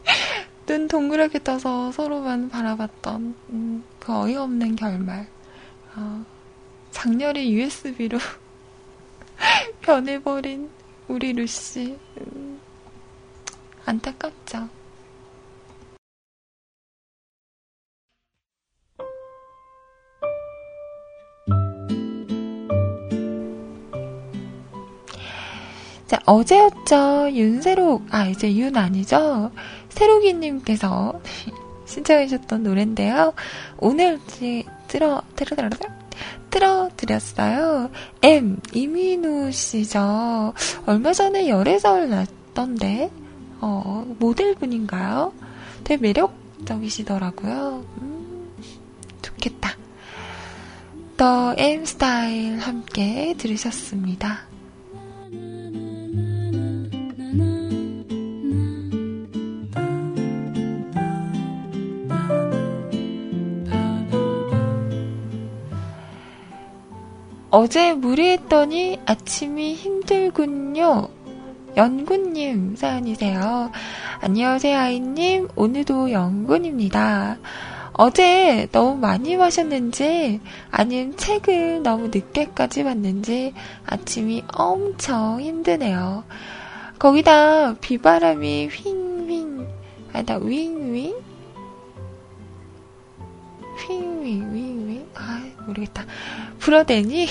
[0.67, 5.27] 눈 동그랗게 떠서 서로만 바라봤던, 음, 그 어이없는 결말.
[5.97, 6.25] 어,
[6.91, 8.19] 장렬히 USB로
[9.83, 10.71] 변해버린
[11.09, 11.99] 우리 루시.
[12.21, 12.61] 음,
[13.85, 14.69] 안타깝죠.
[26.15, 27.33] 자, 어제였죠.
[27.33, 29.51] 윤세록, 아, 이제 윤 아니죠?
[29.89, 31.21] 세록이님께서
[31.87, 33.33] 신청해주셨던 노래인데요.
[33.79, 34.21] 오늘
[34.87, 35.69] 들어, 들어, 들어,
[36.51, 37.91] 틀어드렸어요.
[38.23, 40.55] M, 이민우 씨죠.
[40.87, 43.11] 얼마 전에 열애설 났던데,
[43.61, 45.33] 어, 모델분인가요?
[45.83, 47.85] 되게 매력적이시더라고요.
[48.03, 48.53] 음,
[49.21, 49.77] 좋겠다.
[51.17, 54.54] 더 M 스타일 함께 들으셨습니다.
[67.57, 71.07] 어제 무리했더니 아침이 힘들군요.
[71.77, 73.71] 연구님 사연이세요.
[74.19, 75.47] 안녕하세요, 아이님.
[75.55, 77.39] 오늘도 연구입니다.
[77.93, 80.41] 어제 너무 많이 마셨는지,
[80.73, 83.55] 아님 책을 너무 늦게까지 봤는지,
[83.87, 86.25] 아침이 엄청 힘드네요.
[86.99, 89.69] 거기다 비바람이 휭휭,
[90.13, 91.15] 아니다, 윙윙?
[93.79, 95.07] 휭윙, 윙윙?
[95.15, 96.05] 아, 모르겠다.
[96.59, 97.27] 불어대니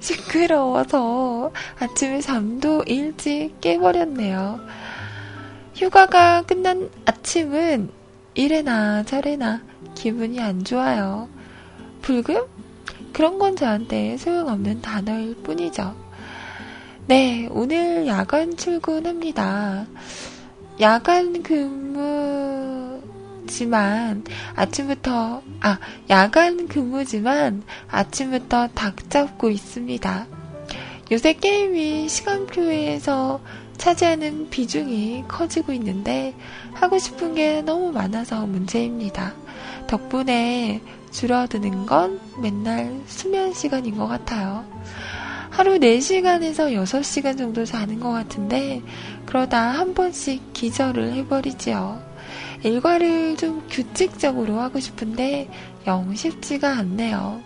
[0.00, 4.60] 시끄러워서 아침에 잠도 일찍 깨버렸네요.
[5.74, 7.90] 휴가가 끝난 아침은
[8.34, 9.62] 이래나 저래나
[9.94, 11.28] 기분이 안 좋아요.
[12.02, 12.42] 불금?
[13.12, 15.94] 그런 건 저한테 소용없는 단어일 뿐이죠.
[17.06, 19.86] 네, 오늘 야간 출근합니다.
[20.80, 22.73] 야간 근무
[23.54, 24.24] 지만
[24.56, 25.78] 아침부터 아
[26.10, 30.26] 야간 근무지만 아침부터 닭 잡고 있습니다.
[31.12, 33.40] 요새 게임이 시간표에서
[33.76, 36.34] 차지하는 비중이 커지고 있는데
[36.72, 39.34] 하고 싶은 게 너무 많아서 문제입니다.
[39.86, 40.80] 덕분에
[41.12, 44.64] 줄어드는 건 맨날 수면 시간인 것 같아요.
[45.50, 48.82] 하루 4시간에서 6시간 정도 자는 것 같은데
[49.26, 52.13] 그러다 한 번씩 기절을 해버리지요.
[52.64, 55.48] 일과를 좀 규칙적으로 하고 싶은데
[55.86, 57.42] 영 쉽지가 않네요.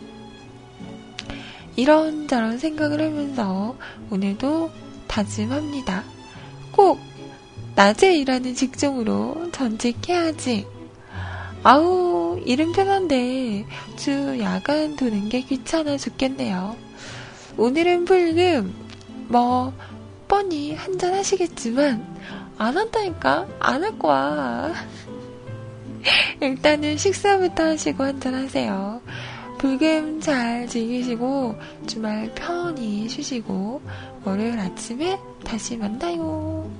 [1.74, 3.76] 이런저런 생각을 하면서
[4.10, 4.70] 오늘도
[5.08, 6.04] 다짐합니다.
[6.72, 7.00] 꼭
[7.74, 10.66] 낮에 일하는 직종으로 전직해야지.
[11.64, 13.66] 아우, 일은 편한데
[13.96, 16.76] 주 야간 도는 게 귀찮아 죽겠네요.
[17.56, 18.72] 오늘은 불금,
[19.26, 19.72] 뭐,
[20.28, 22.06] 뻔히 한잔 하시겠지만,
[22.58, 23.46] 안 한다니까?
[23.60, 24.72] 안 할 거야.
[26.40, 29.00] 일단은 식사부터 하시고 한잔 하세요.
[29.58, 31.56] 불금 잘 즐기시고
[31.86, 33.82] 주말 편히 쉬시고
[34.24, 36.70] 월요일 아침에 다시 만나요.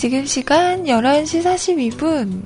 [0.00, 2.42] 지금 시간 11시 42분.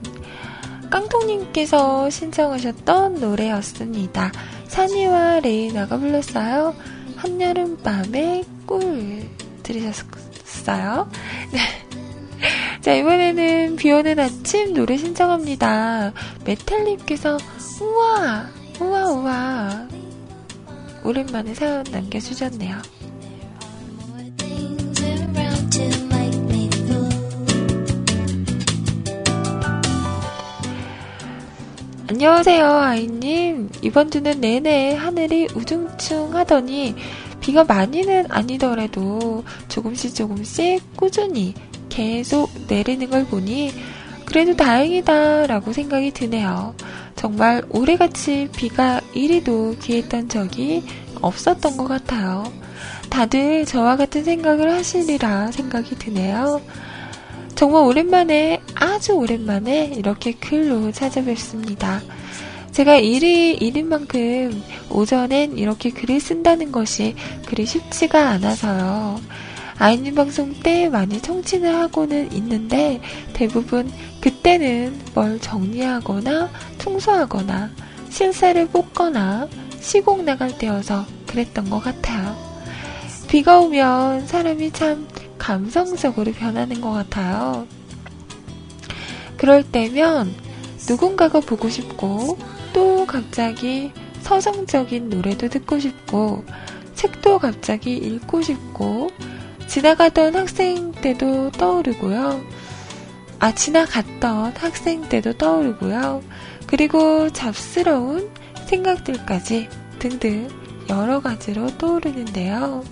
[0.91, 4.33] 깡통님께서 신청하셨던 노래였습니다.
[4.67, 6.75] 산이와 레이나가 불렀어요.
[7.15, 9.29] 한여름밤의 꿀
[9.63, 11.09] 들으셨어요?
[11.53, 11.61] 네.
[12.81, 16.13] 자, 이번에는 비 오는 아침 노래 신청합니다.
[16.45, 17.39] 메탈님께서,
[17.81, 18.47] 우와,
[18.81, 19.89] 우와, 우와.
[21.05, 23.04] 오랜만에 사연 남겨주셨네요.
[32.15, 33.71] 안녕하세요, 아이님.
[33.83, 36.95] 이번 주는 내내 하늘이 우중충 하더니
[37.41, 41.55] 비가 많이는 아니더라도 조금씩 조금씩 꾸준히
[41.89, 43.73] 계속 내리는 걸 보니
[44.27, 46.77] 그래도 다행이다라고 생각이 드네요.
[47.17, 50.85] 정말 올해같이 비가 이리도 귀했던 적이
[51.21, 52.45] 없었던 것 같아요.
[53.11, 56.63] 다들 저와 같은 생각을 하시리라 생각이 드네요.
[57.65, 62.03] 정말 오랜만에, 아주 오랜만에 이렇게 글로 찾아뵙습니다.
[62.73, 67.15] 제가 일이 일인 만큼 오전엔 이렇게 글을 쓴다는 것이
[67.47, 69.19] 그리 쉽지가 않아서요.
[69.79, 73.01] 아이님 방송 때 많이 청취를 하고는 있는데
[73.33, 73.91] 대부분
[74.21, 77.71] 그때는 뭘 정리하거나 청소하거나
[78.11, 79.49] 실사를 뽑거나
[79.81, 82.37] 시공 나갈 때여서 그랬던 것 같아요.
[83.27, 85.09] 비가 오면 사람이 참
[85.39, 87.67] 감성적으로 변하는 것 같아요.
[89.37, 90.35] 그럴 때면
[90.89, 92.39] 누군가가 보고 싶고
[92.73, 96.45] 또 갑자기 서정적인 노래도 듣고 싶고
[96.95, 99.11] 책도 갑자기 읽고 싶고
[99.67, 102.43] 지나가던 학생 때도 떠오르고요.
[103.41, 106.23] 아, 지나갔던 학생 때도 떠오르고요.
[106.67, 108.31] 그리고 잡스러운
[108.67, 109.69] 생각들까지
[109.99, 110.49] 등등
[110.89, 112.85] 여러 가지로 떠오르는데요.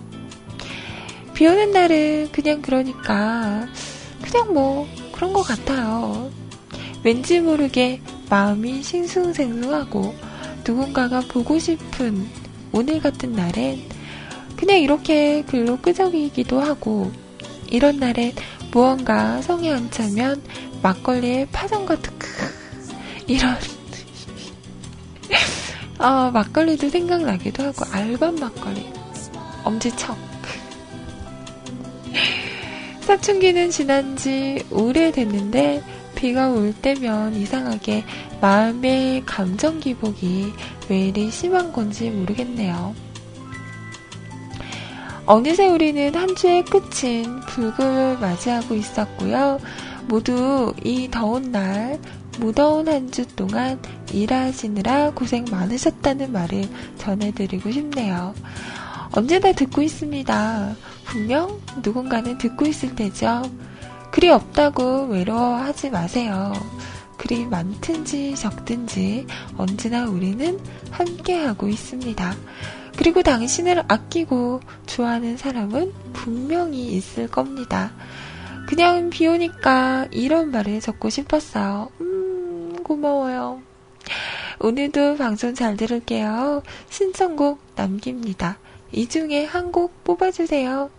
[1.42, 3.66] 비 오는 날은 그냥 그러니까
[4.22, 6.30] 그냥 뭐 그런 것 같아요.
[7.02, 10.14] 왠지 모르게 마음이 싱숭생숭하고
[10.64, 12.28] 누군가가 보고 싶은
[12.70, 13.80] 오늘 같은 날엔
[14.56, 17.10] 그냥 이렇게 글로 끄적이기도 하고
[17.66, 18.34] 이런 날엔
[18.70, 20.40] 무언가 성에 안 차면
[20.80, 22.28] 막걸리에 파전 같은 크
[23.26, 23.56] 이런
[25.98, 28.86] 아 막걸리도 생각나기도 하고 알밤 막걸리
[29.64, 30.31] 엄지척
[33.02, 35.82] 사춘기는 지난 지 오래됐는데
[36.14, 38.04] 비가 올 때면 이상하게
[38.40, 40.52] 마음의 감정 기복이
[40.88, 42.94] 왜 이리 심한 건지 모르겠네요.
[45.26, 49.58] 어느새 우리는 한 주의 끝인 불금을 맞이하고 있었고요.
[50.08, 51.98] 모두 이 더운 날,
[52.38, 53.80] 무더운 한 주 동안
[54.12, 56.64] 일하시느라 고생 많으셨다는 말을
[56.98, 58.34] 전해드리고 싶네요.
[59.12, 60.76] 언제나 듣고 있습니다.
[61.04, 63.42] 분명 누군가는 듣고 있을 테죠.
[64.10, 66.52] 글이 없다고 외로워하지 마세요.
[67.18, 70.58] 글이 많든지 적든지 언제나 우리는
[70.90, 72.34] 함께하고 있습니다.
[72.96, 77.92] 그리고 당신을 아끼고 좋아하는 사람은 분명히 있을 겁니다.
[78.66, 81.90] 그냥 비 오니까 이런 말을 적고 싶었어요.
[82.00, 83.60] 음, 고마워요.
[84.60, 86.62] 오늘도 방송 잘 들을게요.
[86.88, 88.58] 신청곡 남깁니다.
[88.92, 90.90] 이 중에 한 곡 뽑아주세요.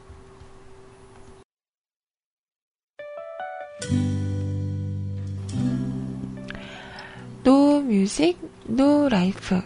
[7.43, 9.61] No music, no life.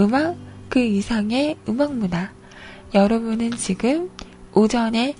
[0.00, 0.36] 음악
[0.68, 2.32] 그 이상의 음악 문화.
[2.94, 4.10] 여러분은 지금
[4.54, 5.14] 오전에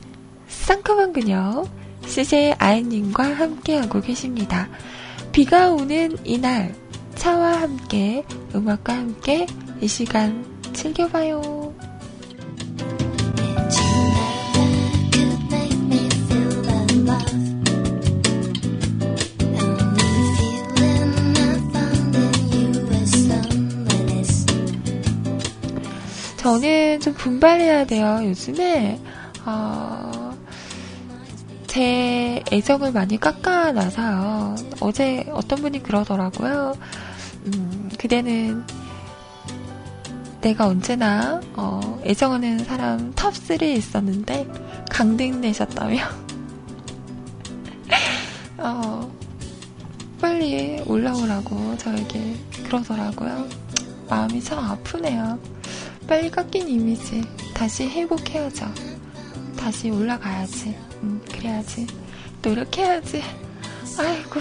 [0.48, 1.64] 상큼한 그녀
[2.06, 4.68] CJ 아이님과 함께하고 계십니다.
[5.30, 6.74] 비가 오는 이날
[7.14, 8.24] 차와 함께
[8.54, 9.46] 음악과 함께
[9.80, 11.61] 이 시간 즐겨봐요.
[26.42, 28.18] 저는 좀 분발해야 돼요.
[28.24, 29.00] 요즘에
[29.44, 30.36] 어,
[31.68, 34.56] 제 애정을 많이 깎아놔서요.
[34.80, 36.74] 어제 어떤 분이 그러더라고요.
[37.46, 38.64] 음, 그대는
[40.40, 44.48] 내가 언제나 어, 애정하는 사람 top 3에 있었는데
[44.90, 45.98] 강등되셨다며.
[48.58, 49.12] 어,
[50.20, 53.46] 빨리 올라오라고 저에게 그러더라고요.
[54.08, 55.51] 마음이 참 아프네요.
[56.06, 57.22] 빨리 깎인 이미지
[57.54, 58.66] 다시 회복해야죠.
[59.56, 60.76] 다시 올라가야지.
[61.02, 61.86] 음, 그래야지.
[62.42, 63.22] 노력해야지.
[63.98, 64.40] 아이고.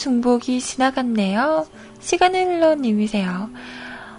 [0.00, 1.66] 중복이 지나갔네요.
[2.00, 3.50] 시간을 흘러 님이세요.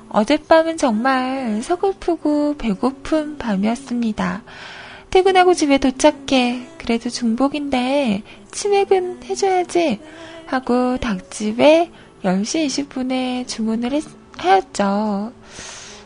[0.10, 4.44] 어젯밤은 정말 서글프고 배고픈 밤이었습니다.
[5.10, 6.68] 퇴근하고 집에 도착해.
[6.78, 8.22] 그래도 중복인데
[8.52, 10.00] 치맥은 해줘야지
[10.46, 11.90] 하고 닭집에
[12.24, 14.04] 10시 20분에 주문을 했,
[14.38, 15.34] 하였죠.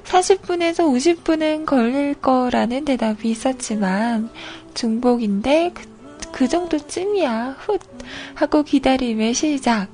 [0.05, 4.29] 40분에서 50분은 걸릴 거라는 대답이 있었지만
[4.73, 5.83] 중복인데 그,
[6.31, 7.77] 그 정도쯤이야 훗
[8.33, 9.87] 하고 기다림의 시작.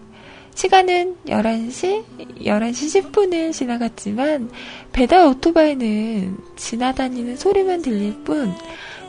[0.53, 2.03] 시간은 11시,
[2.41, 4.51] 11시 10분을 지나갔지만
[4.91, 8.53] 배달 오토바이는 지나다니는 소리만 들릴 뿐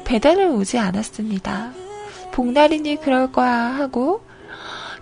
[0.04, 1.72] 배달을 오지 않았습니다.
[2.32, 4.22] 복날이니 그럴 거야 하고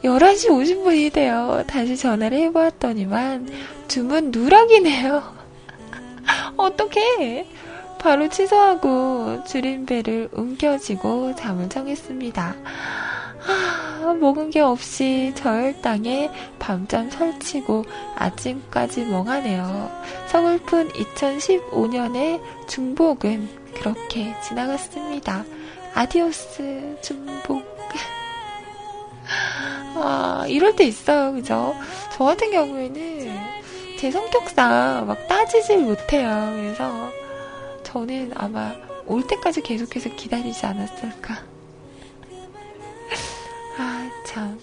[0.03, 3.49] 11시 50분이 되어 다시 전화를 해보았더니만
[3.87, 5.23] 주문 누락이네요.
[6.57, 7.47] 어떡해!
[7.99, 12.57] 바로 취소하고 줄임배를 움켜쥐고 잠을 청했습니다.
[13.51, 17.85] 아, 먹은 게 없이 저혈당에 밤잠 설치고
[18.17, 19.91] 아침까지 멍하네요.
[20.29, 25.45] 서글픈 2015년의 중복은 그렇게 지나갔습니다.
[25.95, 27.63] 아디오스 중복.
[29.97, 31.75] 아, 이럴 때 있어요, 그죠?
[32.13, 33.61] 저 같은 경우에는
[33.99, 36.53] 제 성격상 막 따지질 못해요.
[36.55, 37.11] 그래서
[37.83, 38.73] 저는 아마
[39.07, 41.60] 올 때까지 계속해서 기다리지 않았을까.
[44.31, 44.61] 아, 참.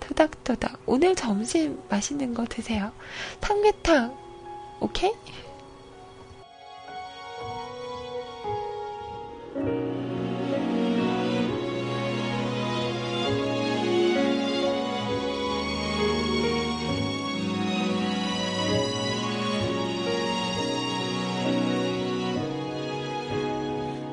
[0.00, 0.80] 토닥토닥.
[0.86, 2.92] 오늘 점심 맛있는 거 드세요.
[3.40, 4.16] 탕계탕.
[4.80, 5.12] 오케이?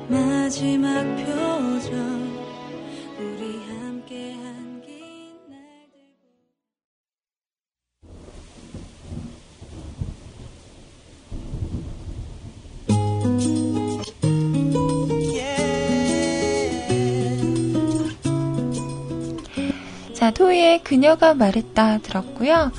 [0.08, 2.21] 마지막 표정
[20.22, 22.70] 자, 토이의 그녀가 말했다 들었고요.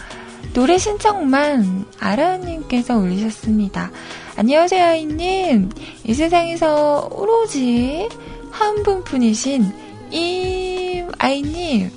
[0.53, 3.91] 노래 신청만 아라님께서 올리셨습니다.
[4.37, 5.69] 안녕하세요, 아이님.
[6.05, 8.07] 이 세상에서 오로지
[8.49, 9.73] 한 분뿐이신
[10.11, 11.91] 임 아이님.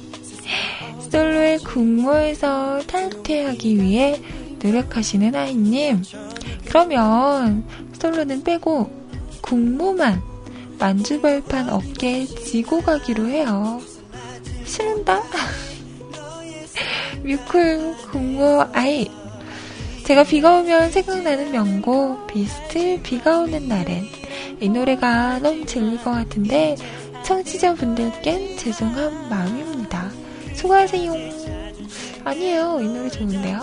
[1.13, 4.21] 솔로의 국모에서 탈퇴하기 위해
[4.61, 6.03] 노력하시는 아이님.
[6.65, 7.65] 그러면
[8.01, 8.91] 솔로는 빼고
[9.43, 10.21] 국모만
[10.81, 13.81] 만주벌판 어깨에 지고 가기로 해요.
[14.67, 15.23] 싫은다?
[17.23, 19.11] 뮤쿨 국모 아이.
[20.05, 24.05] 제가 비가 오면 생각나는 명곡 비스트 비가 오는 날엔
[24.61, 26.77] 이 노래가 너무 질릴 것 같은데
[27.25, 30.11] 청취자분들께는 죄송한 마음입니다.
[30.55, 31.12] 수고하세요.
[32.25, 32.79] 아니에요.
[32.81, 33.61] 이 노래 좋은데요.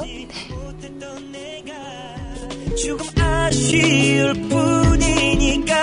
[2.75, 5.81] 조금 아쉬울 뿐이니까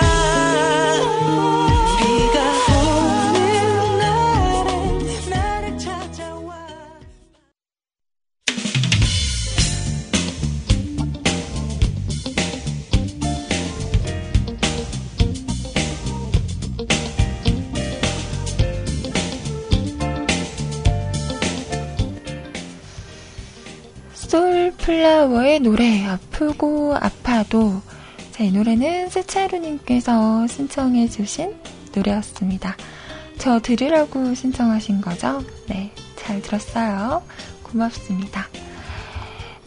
[24.91, 27.81] 플라워의 노래 아프고 아파도
[28.31, 31.55] 자, 이 노래는 세차루님께서 신청해 주신
[31.95, 32.75] 노래였습니다.
[33.37, 35.45] 저 들으라고 신청하신 거죠?
[35.67, 37.23] 네, 잘 들었어요.
[37.63, 38.49] 고맙습니다.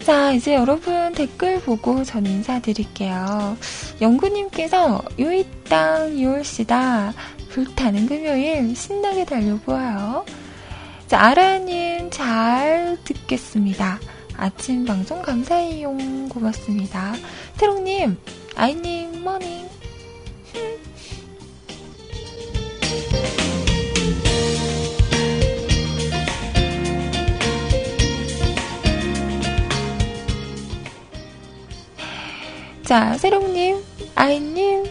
[0.00, 3.56] 자, 이제 여러분 댓글 보고 전 인사드릴게요.
[4.02, 7.14] 영구님께서 요이 땅 요올시다
[7.48, 10.26] 불타는 금요일 신나게 달려보아요.
[11.06, 13.98] 자, 아라님 잘 듣겠습니다.
[14.36, 15.96] 아침 방송 감사해요.
[16.28, 17.14] 고맙습니다.
[17.56, 18.18] 태롱님,
[18.56, 19.68] 아이님, 머닝.
[32.84, 33.82] 자, 세롱님,
[34.14, 34.84] 아이님,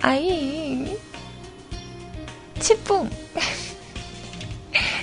[0.00, 0.96] 아이.
[2.60, 3.10] 치뿡.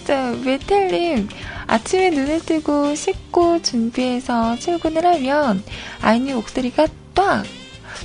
[0.05, 1.29] 자, 메텔님,
[1.71, 5.63] 아침에 눈을 뜨고 씻고 준비해서 출근을 하면
[6.01, 7.45] 아이님 목소리가 딱!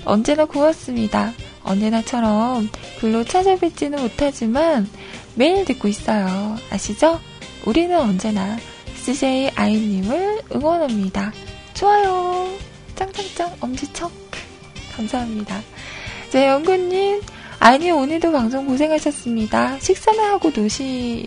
[0.05, 1.33] 언제나 고맙습니다.
[1.65, 4.89] 언제나처럼 글로 찾아뵙지는 못하지만
[5.35, 6.57] 매일 듣고 있어요.
[6.71, 7.19] 아시죠?
[7.65, 8.57] 우리는 언제나
[9.03, 11.33] CJ 아이님을 응원합니다.
[11.75, 12.49] 좋아요.
[12.95, 14.13] 짱짱짱 엄지척.
[14.95, 15.61] 감사합니다.
[16.31, 17.21] 네, 영구님.
[17.59, 19.81] 아이님 오늘도 방송 고생하셨습니다.
[19.81, 21.27] 식사나 하고 노시,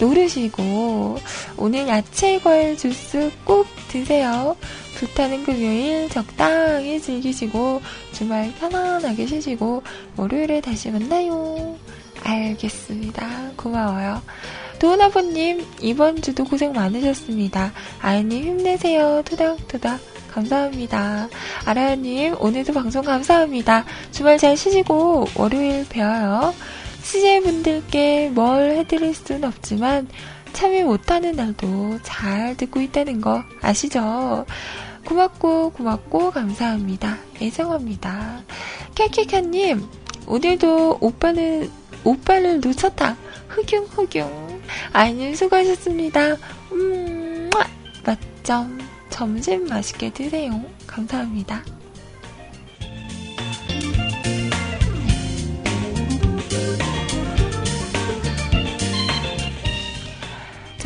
[0.00, 1.18] 노르시고
[1.56, 4.56] 오늘 야채 과일 주스 꼭 드세요.
[4.96, 7.80] 불타는 금요일 적당히 즐기시고
[8.12, 9.82] 주말 편안하게 쉬시고
[10.16, 11.76] 월요일에 다시 만나요.
[12.22, 13.52] 알겠습니다.
[13.56, 14.22] 고마워요.
[14.78, 17.72] 도은아버님, 이번 주도 고생 많으셨습니다.
[18.00, 19.22] 아이님 힘내세요.
[19.26, 20.00] 토닥토닥.
[20.30, 21.28] 감사합니다.
[21.66, 23.84] 아라야님, 오늘도 방송 감사합니다.
[24.12, 26.54] 주말 잘 쉬시고, 월요일 뵈어요.
[27.10, 30.06] CJ분들께 뭘 해드릴 수는 없지만,
[30.52, 34.46] 참여 못하는 날도 잘 듣고 있다는 거 아시죠?
[35.04, 37.18] 고맙고, 고맙고, 감사합니다.
[37.42, 38.42] 애정합니다.
[38.94, 39.84] 캐캐캐님,
[40.28, 41.68] 오늘도 오빠는,
[42.04, 43.16] 오빠를 놓쳤다.
[43.48, 44.60] 흑융, 흑융.
[44.92, 46.36] 아이님 수고하셨습니다.
[46.70, 47.50] 음,
[48.06, 48.78] 맞점.
[49.10, 50.64] 점심 맛있게 드세요.
[50.86, 51.64] 감사합니다.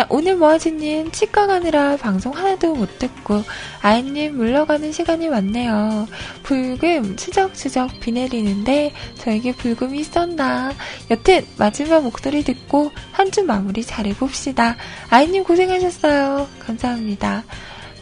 [0.04, 3.42] 자, 오늘 모아지님 치과 가느라 방송 하나도 못 듣고
[3.80, 6.06] 아이님 물러가는 시간이 왔네요.
[6.42, 10.74] 불금 추적추적 비 내리는데 저에게 불금이 있었나.
[11.10, 14.76] 여튼 마지막 목소리 듣고 한 주 마무리 잘 해봅시다.
[15.08, 16.48] 아이님 고생하셨어요.
[16.58, 17.42] 감사합니다.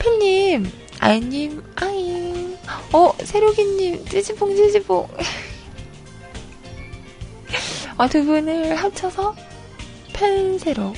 [0.01, 2.57] 필님, 아이님, 아잉.
[2.93, 5.07] 어, 세로기님, 찌지봉, 찌지봉.
[7.97, 9.37] 어, 두 분을 합쳐서
[10.13, 10.93] 펜세로.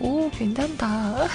[0.00, 1.28] 오, 괜찮다.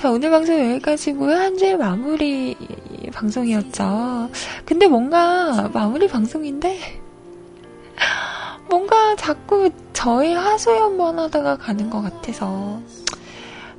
[0.00, 1.36] 자, 오늘 방송 여기까지고요.
[1.36, 2.56] 한 주의 마무리
[3.12, 4.30] 방송이었죠.
[4.64, 6.99] 근데 뭔가 마무리 방송인데
[9.30, 12.82] 자꾸 저의 하소연만 하다가 가는 것 같아서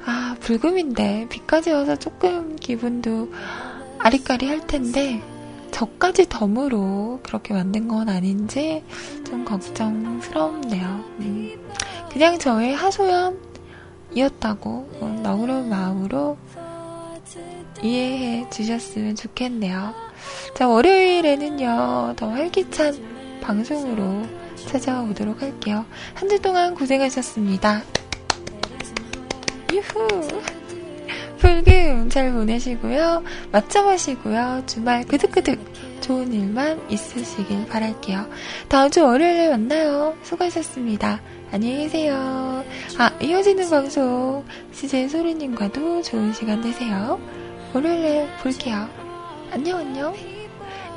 [0.06, 3.30] 아 불금인데 비까지 와서 조금 기분도
[4.00, 5.22] 아리까리 할 텐데
[5.72, 8.82] 저까지 덤으로 그렇게 만든 건 아닌지
[9.26, 11.04] 좀 걱정스럽네요.
[11.20, 11.60] 음.
[12.10, 14.70] 그냥 저의 하소연이었다고
[15.02, 16.38] 어, 너그러운 마음으로
[17.84, 19.94] 이해해 주셨으면 좋겠네요.
[20.56, 25.86] 자, 월요일에는요, 더 활기찬 방송으로 찾아오도록 할게요.
[26.14, 27.82] 한 주 동안 고생하셨습니다.
[29.74, 30.08] 유후!
[31.40, 33.24] 불금 잘 보내시고요.
[33.52, 34.64] 맞춰하시고요.
[34.68, 35.60] 주말 그득그득
[36.02, 38.28] 좋은 일만 있으시길 바랄게요.
[38.68, 40.16] 다음 주 월요일에 만나요.
[40.24, 41.20] 수고하셨습니다.
[41.52, 42.64] 안녕히 계세요.
[42.98, 47.20] 아, 이어지는 방송, CJ 소리님과도 좋은 시간 되세요.
[47.74, 48.88] 월요일에 볼게요.
[49.52, 50.14] 안녕, 안녕.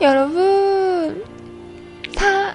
[0.01, 1.25] 여러분,
[2.15, 2.55] 사